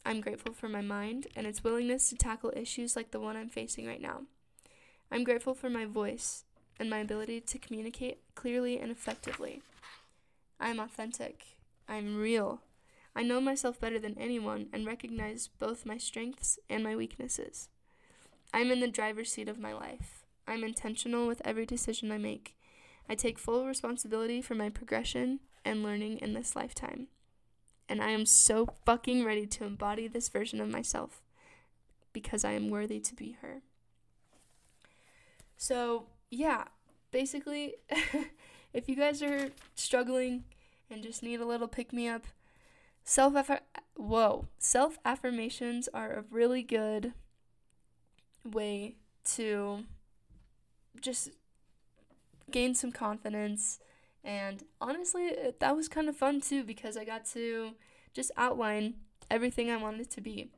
I'm 0.04 0.20
grateful 0.20 0.52
for 0.52 0.68
my 0.68 0.80
mind 0.80 1.28
and 1.36 1.46
its 1.46 1.62
willingness 1.62 2.08
to 2.10 2.16
tackle 2.16 2.52
issues 2.56 2.96
like 2.96 3.12
the 3.12 3.20
one 3.20 3.36
I'm 3.36 3.48
facing 3.48 3.86
right 3.86 4.02
now. 4.02 4.22
I'm 5.12 5.22
grateful 5.22 5.54
for 5.54 5.70
my 5.70 5.84
voice 5.84 6.44
and 6.80 6.90
my 6.90 6.98
ability 6.98 7.40
to 7.40 7.58
communicate 7.58 8.18
clearly 8.34 8.80
and 8.80 8.90
effectively. 8.90 9.62
I'm 10.60 10.80
authentic. 10.80 11.58
I'm 11.88 12.16
real. 12.16 12.62
I 13.16 13.22
know 13.22 13.40
myself 13.40 13.78
better 13.78 13.98
than 13.98 14.18
anyone 14.18 14.66
and 14.72 14.86
recognize 14.86 15.48
both 15.48 15.86
my 15.86 15.98
strengths 15.98 16.58
and 16.68 16.82
my 16.82 16.96
weaknesses. 16.96 17.68
I'm 18.52 18.70
in 18.70 18.80
the 18.80 18.88
driver's 18.88 19.32
seat 19.32 19.48
of 19.48 19.58
my 19.58 19.72
life. 19.72 20.24
I'm 20.46 20.64
intentional 20.64 21.26
with 21.26 21.42
every 21.44 21.66
decision 21.66 22.10
I 22.12 22.18
make. 22.18 22.56
I 23.08 23.14
take 23.14 23.38
full 23.38 23.66
responsibility 23.66 24.40
for 24.40 24.54
my 24.54 24.68
progression 24.68 25.40
and 25.64 25.82
learning 25.82 26.18
in 26.18 26.34
this 26.34 26.56
lifetime. 26.56 27.08
And 27.88 28.02
I 28.02 28.10
am 28.10 28.26
so 28.26 28.66
fucking 28.86 29.24
ready 29.24 29.46
to 29.46 29.64
embody 29.64 30.08
this 30.08 30.28
version 30.28 30.60
of 30.60 30.68
myself 30.68 31.22
because 32.12 32.44
I 32.44 32.52
am 32.52 32.70
worthy 32.70 33.00
to 33.00 33.14
be 33.14 33.36
her. 33.42 33.62
So, 35.56 36.06
yeah, 36.30 36.64
basically, 37.10 37.74
if 38.74 38.88
you 38.88 38.96
guys 38.96 39.22
are 39.22 39.50
struggling 39.76 40.44
and 40.90 41.02
just 41.02 41.22
need 41.22 41.40
a 41.40 41.46
little 41.46 41.68
pick 41.68 41.92
me 41.92 42.08
up, 42.08 42.24
self 43.04 43.34
whoa, 43.96 44.46
self 44.58 44.98
affirmations 45.04 45.88
are 45.94 46.12
a 46.12 46.24
really 46.30 46.62
good 46.62 47.14
way 48.44 48.96
to 49.24 49.84
just 51.00 51.30
gain 52.50 52.74
some 52.74 52.92
confidence. 52.92 53.78
And 54.22 54.64
honestly, 54.80 55.30
that 55.58 55.76
was 55.76 55.88
kind 55.88 56.08
of 56.08 56.16
fun 56.16 56.40
too 56.40 56.64
because 56.64 56.96
I 56.96 57.04
got 57.04 57.24
to 57.26 57.72
just 58.12 58.32
outline 58.36 58.94
everything 59.30 59.70
I 59.70 59.76
wanted 59.76 60.10
to 60.10 60.20
be. 60.20 60.50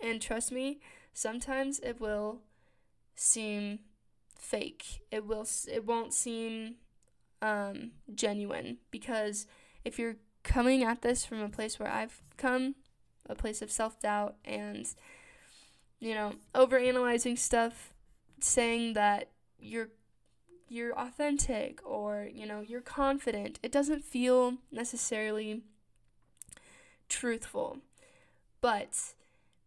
And 0.00 0.20
trust 0.20 0.50
me, 0.50 0.80
sometimes 1.14 1.78
it 1.80 2.00
will 2.00 2.40
seem 3.14 3.80
fake. 4.36 5.02
It 5.10 5.24
will 5.26 5.46
it 5.68 5.86
won't 5.86 6.12
seem 6.12 6.76
um, 7.42 7.90
genuine. 8.14 8.78
Because 8.90 9.46
if 9.84 9.98
you're 9.98 10.16
coming 10.42 10.82
at 10.82 11.02
this 11.02 11.26
from 11.26 11.40
a 11.40 11.48
place 11.48 11.78
where 11.78 11.90
I've 11.90 12.22
come, 12.38 12.76
a 13.28 13.34
place 13.34 13.60
of 13.60 13.70
self 13.70 14.00
doubt 14.00 14.36
and 14.44 14.86
you 16.00 16.14
know 16.14 16.34
over 16.54 16.78
analyzing 16.78 17.36
stuff, 17.36 17.92
saying 18.40 18.94
that 18.94 19.28
you're 19.58 19.88
you're 20.68 20.98
authentic 20.98 21.80
or 21.84 22.28
you 22.32 22.46
know 22.46 22.60
you're 22.60 22.80
confident, 22.80 23.58
it 23.62 23.72
doesn't 23.72 24.04
feel 24.04 24.54
necessarily 24.70 25.62
truthful, 27.08 27.78
but 28.60 29.14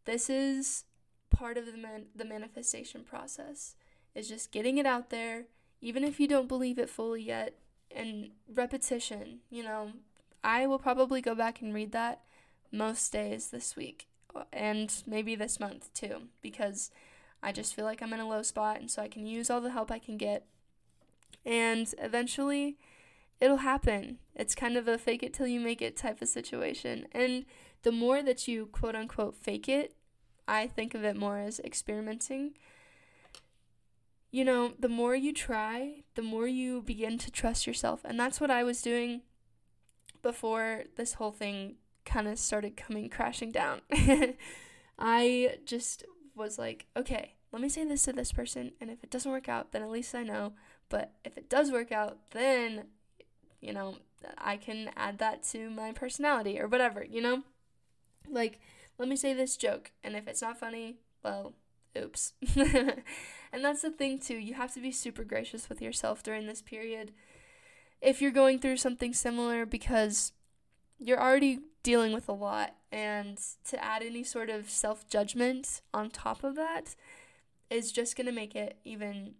this 0.05 0.29
is 0.29 0.85
part 1.29 1.57
of 1.57 1.65
the 1.65 1.77
man- 1.77 2.07
the 2.15 2.25
manifestation 2.25 3.03
process 3.03 3.75
is 4.13 4.29
just 4.29 4.51
getting 4.51 4.77
it 4.77 4.85
out 4.85 5.09
there, 5.09 5.45
even 5.81 6.03
if 6.03 6.19
you 6.19 6.27
don't 6.27 6.47
believe 6.47 6.79
it 6.79 6.89
fully 6.89 7.21
yet, 7.21 7.53
and 7.95 8.31
repetition. 8.53 9.39
You 9.49 9.63
know, 9.63 9.91
I 10.43 10.67
will 10.67 10.79
probably 10.79 11.21
go 11.21 11.35
back 11.35 11.61
and 11.61 11.73
read 11.73 11.91
that 11.93 12.21
most 12.71 13.11
days 13.11 13.49
this 13.49 13.75
week 13.75 14.07
uh, 14.35 14.43
and 14.51 15.03
maybe 15.07 15.35
this 15.35 15.59
month 15.59 15.93
too, 15.93 16.23
because 16.41 16.91
I 17.41 17.51
just 17.51 17.75
feel 17.75 17.85
like 17.85 18.01
I'm 18.01 18.13
in 18.13 18.19
a 18.19 18.27
low 18.27 18.41
spot, 18.41 18.79
and 18.79 18.89
so 18.89 19.01
I 19.01 19.07
can 19.07 19.27
use 19.27 19.49
all 19.49 19.61
the 19.61 19.71
help 19.71 19.91
I 19.91 19.99
can 19.99 20.17
get. 20.17 20.45
And 21.45 21.93
eventually, 21.99 22.77
it'll 23.39 23.57
happen. 23.57 24.17
It's 24.35 24.55
kind 24.55 24.77
of 24.77 24.87
a 24.87 24.97
fake 24.97 25.21
it 25.21 25.33
till 25.33 25.47
you 25.47 25.59
make 25.59 25.81
it 25.81 25.95
type 25.95 26.21
of 26.21 26.27
situation. 26.27 27.05
And 27.11 27.45
the 27.83 27.91
more 27.91 28.23
that 28.23 28.47
you 28.47 28.65
quote 28.65 28.95
unquote 28.95 29.35
fake 29.35 29.69
it, 29.69 29.93
I 30.47 30.67
think 30.67 30.95
of 30.95 31.03
it 31.03 31.15
more 31.15 31.37
as 31.37 31.59
experimenting 31.59 32.55
you 34.35 34.43
know, 34.43 34.73
the 34.77 34.89
more 34.89 35.15
you 35.15 35.31
try, 35.31 36.03
the 36.15 36.21
more 36.21 36.45
you 36.45 36.81
begin 36.81 37.17
to 37.17 37.31
trust 37.31 37.65
yourself. 37.65 38.01
And 38.03 38.19
that's 38.19 38.41
what 38.41 38.51
I 38.51 38.65
was 38.65 38.81
doing 38.81 39.21
before 40.21 40.83
this 40.97 41.13
whole 41.13 41.31
thing 41.31 41.75
kind 42.03 42.27
of 42.27 42.37
started 42.37 42.75
coming 42.75 43.07
crashing 43.09 43.53
down. 43.53 43.79
I 44.99 45.59
just 45.65 46.03
was 46.35 46.59
like, 46.59 46.85
okay, 46.97 47.35
let 47.53 47.61
me 47.61 47.69
say 47.69 47.85
this 47.85 48.03
to 48.03 48.11
this 48.11 48.33
person. 48.33 48.73
And 48.81 48.91
if 48.91 49.05
it 49.05 49.09
doesn't 49.09 49.31
work 49.31 49.47
out, 49.47 49.71
then 49.71 49.81
at 49.81 49.89
least 49.89 50.13
I 50.13 50.23
know. 50.23 50.51
But 50.89 51.13
if 51.23 51.37
it 51.37 51.49
does 51.49 51.71
work 51.71 51.93
out, 51.93 52.17
then, 52.31 52.87
you 53.61 53.71
know, 53.71 53.99
I 54.37 54.57
can 54.57 54.89
add 54.97 55.17
that 55.19 55.43
to 55.51 55.69
my 55.69 55.93
personality 55.93 56.59
or 56.59 56.67
whatever, 56.67 57.05
you 57.05 57.21
know? 57.21 57.43
Like, 58.29 58.59
let 58.97 59.07
me 59.07 59.15
say 59.15 59.31
this 59.31 59.55
joke. 59.55 59.91
And 60.03 60.13
if 60.13 60.27
it's 60.27 60.41
not 60.41 60.59
funny, 60.59 60.97
well, 61.23 61.53
oops. 61.97 62.33
and 62.55 63.63
that's 63.63 63.81
the 63.81 63.91
thing, 63.91 64.19
too. 64.19 64.35
You 64.35 64.55
have 64.55 64.73
to 64.73 64.81
be 64.81 64.91
super 64.91 65.23
gracious 65.23 65.69
with 65.69 65.81
yourself 65.81 66.23
during 66.23 66.47
this 66.47 66.61
period 66.61 67.11
if 68.01 68.21
you're 68.21 68.31
going 68.31 68.59
through 68.59 68.77
something 68.77 69.13
similar 69.13 69.65
because 69.65 70.31
you're 70.99 71.21
already 71.21 71.59
dealing 71.83 72.13
with 72.13 72.29
a 72.29 72.33
lot. 72.33 72.75
And 72.91 73.39
to 73.69 73.83
add 73.83 74.01
any 74.01 74.23
sort 74.23 74.49
of 74.49 74.69
self 74.69 75.07
judgment 75.09 75.81
on 75.93 76.09
top 76.09 76.43
of 76.43 76.55
that 76.55 76.95
is 77.69 77.91
just 77.91 78.15
going 78.15 78.27
to 78.27 78.31
make 78.31 78.55
it 78.55 78.77
even 78.83 79.35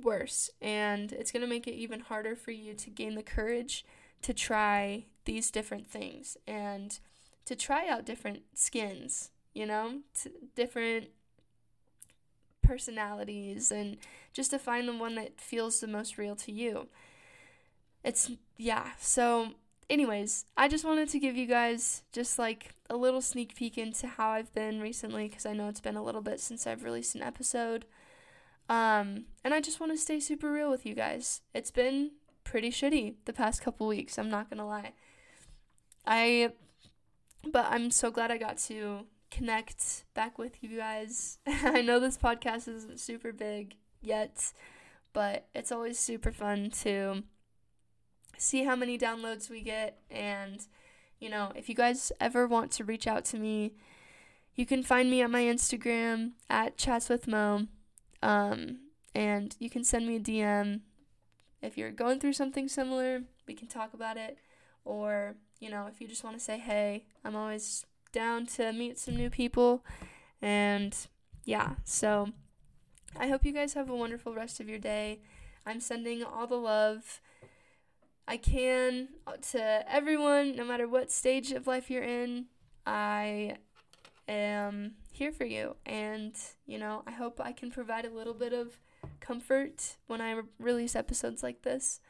worse. 0.00 0.50
And 0.60 1.12
it's 1.12 1.32
going 1.32 1.42
to 1.42 1.48
make 1.48 1.66
it 1.66 1.74
even 1.74 2.00
harder 2.00 2.34
for 2.36 2.50
you 2.50 2.74
to 2.74 2.90
gain 2.90 3.14
the 3.14 3.22
courage 3.22 3.84
to 4.22 4.32
try 4.32 5.06
these 5.24 5.50
different 5.50 5.88
things 5.88 6.36
and 6.46 6.98
to 7.44 7.56
try 7.56 7.88
out 7.88 8.06
different 8.06 8.42
skins, 8.54 9.30
you 9.52 9.66
know, 9.66 10.00
different 10.54 11.08
personalities 12.72 13.70
and 13.70 13.98
just 14.32 14.50
to 14.50 14.58
find 14.58 14.88
the 14.88 14.96
one 14.96 15.14
that 15.14 15.38
feels 15.38 15.80
the 15.80 15.86
most 15.86 16.16
real 16.16 16.34
to 16.34 16.50
you. 16.50 16.88
It's, 18.02 18.30
yeah. 18.56 18.92
So, 18.98 19.50
anyways, 19.90 20.46
I 20.56 20.68
just 20.68 20.84
wanted 20.84 21.10
to 21.10 21.18
give 21.18 21.36
you 21.36 21.44
guys 21.46 22.02
just 22.12 22.38
like 22.38 22.70
a 22.88 22.96
little 22.96 23.20
sneak 23.20 23.54
peek 23.54 23.76
into 23.76 24.06
how 24.06 24.30
I've 24.30 24.54
been 24.54 24.80
recently 24.80 25.28
because 25.28 25.44
I 25.44 25.52
know 25.52 25.68
it's 25.68 25.80
been 25.80 25.96
a 25.96 26.02
little 26.02 26.22
bit 26.22 26.40
since 26.40 26.66
I've 26.66 26.82
released 26.82 27.14
an 27.14 27.22
episode. 27.22 27.84
Um, 28.70 29.26
and 29.44 29.52
I 29.52 29.60
just 29.60 29.78
want 29.78 29.92
to 29.92 29.98
stay 29.98 30.18
super 30.18 30.50
real 30.50 30.70
with 30.70 30.86
you 30.86 30.94
guys. 30.94 31.42
It's 31.52 31.70
been 31.70 32.12
pretty 32.42 32.70
shitty 32.70 33.16
the 33.26 33.34
past 33.34 33.60
couple 33.60 33.86
weeks, 33.86 34.18
I'm 34.18 34.30
not 34.30 34.48
going 34.48 34.58
to 34.58 34.64
lie. 34.64 34.92
I 36.06 36.52
but 37.44 37.66
I'm 37.68 37.90
so 37.90 38.10
glad 38.10 38.30
I 38.30 38.38
got 38.38 38.56
to 38.68 39.00
connect 39.32 40.04
back 40.14 40.38
with 40.38 40.62
you 40.62 40.76
guys. 40.76 41.38
I 41.46 41.80
know 41.80 41.98
this 41.98 42.18
podcast 42.18 42.68
isn't 42.68 43.00
super 43.00 43.32
big 43.32 43.74
yet, 44.00 44.52
but 45.12 45.48
it's 45.54 45.72
always 45.72 45.98
super 45.98 46.30
fun 46.30 46.70
to 46.82 47.24
see 48.36 48.64
how 48.64 48.76
many 48.76 48.98
downloads 48.98 49.50
we 49.50 49.62
get. 49.62 49.98
And, 50.10 50.66
you 51.18 51.30
know, 51.30 51.52
if 51.56 51.68
you 51.68 51.74
guys 51.74 52.12
ever 52.20 52.46
want 52.46 52.70
to 52.72 52.84
reach 52.84 53.06
out 53.06 53.24
to 53.26 53.38
me, 53.38 53.72
you 54.54 54.66
can 54.66 54.82
find 54.82 55.10
me 55.10 55.22
on 55.22 55.30
my 55.30 55.42
Instagram 55.42 56.32
at 56.50 56.76
Chats 56.76 57.08
with 57.08 57.26
Mo. 57.26 57.66
Um, 58.22 58.80
and 59.14 59.56
you 59.58 59.70
can 59.70 59.82
send 59.82 60.06
me 60.06 60.16
a 60.16 60.20
DM. 60.20 60.80
If 61.62 61.78
you're 61.78 61.90
going 61.90 62.20
through 62.20 62.34
something 62.34 62.68
similar, 62.68 63.22
we 63.46 63.54
can 63.54 63.68
talk 63.68 63.94
about 63.94 64.16
it. 64.16 64.36
Or, 64.84 65.36
you 65.58 65.70
know, 65.70 65.86
if 65.86 66.00
you 66.00 66.08
just 66.08 66.24
want 66.24 66.36
to 66.36 66.42
say 66.42 66.58
hey, 66.58 67.04
I'm 67.24 67.36
always 67.36 67.86
down 68.12 68.46
to 68.46 68.72
meet 68.72 68.98
some 68.98 69.16
new 69.16 69.30
people. 69.30 69.84
And 70.40 70.96
yeah, 71.44 71.74
so 71.84 72.28
I 73.16 73.28
hope 73.28 73.44
you 73.44 73.52
guys 73.52 73.74
have 73.74 73.90
a 73.90 73.96
wonderful 73.96 74.34
rest 74.34 74.60
of 74.60 74.68
your 74.68 74.78
day. 74.78 75.20
I'm 75.66 75.80
sending 75.80 76.22
all 76.22 76.46
the 76.46 76.56
love 76.56 77.20
I 78.26 78.36
can 78.36 79.08
uh, 79.26 79.32
to 79.50 79.84
everyone, 79.92 80.56
no 80.56 80.64
matter 80.64 80.88
what 80.88 81.10
stage 81.10 81.52
of 81.52 81.66
life 81.66 81.90
you're 81.90 82.02
in. 82.02 82.46
I 82.86 83.56
am 84.28 84.92
here 85.12 85.32
for 85.32 85.44
you. 85.44 85.76
And, 85.84 86.34
you 86.66 86.78
know, 86.78 87.02
I 87.06 87.12
hope 87.12 87.40
I 87.40 87.52
can 87.52 87.70
provide 87.70 88.04
a 88.04 88.10
little 88.10 88.34
bit 88.34 88.52
of 88.52 88.78
comfort 89.20 89.96
when 90.06 90.20
I 90.20 90.32
re- 90.32 90.42
release 90.58 90.96
episodes 90.96 91.42
like 91.42 91.62
this. 91.62 92.00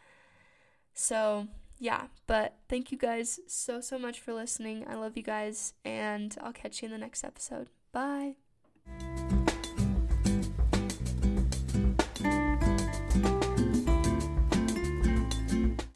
So, 0.95 1.49
yeah, 1.83 2.05
but 2.29 2.55
thank 2.69 2.93
you 2.93 2.97
guys 2.97 3.41
so, 3.49 3.81
so 3.81 3.99
much 3.99 4.21
for 4.21 4.33
listening. 4.33 4.87
I 4.89 4.95
love 4.95 5.17
you 5.17 5.25
guys, 5.25 5.75
and 5.85 6.33
I'll 6.41 6.53
catch 6.53 6.81
you 6.81 6.87
in 6.87 6.93
the 6.93 6.99
next 6.99 7.25
episode. 7.25 7.71
Bye. 7.91 8.37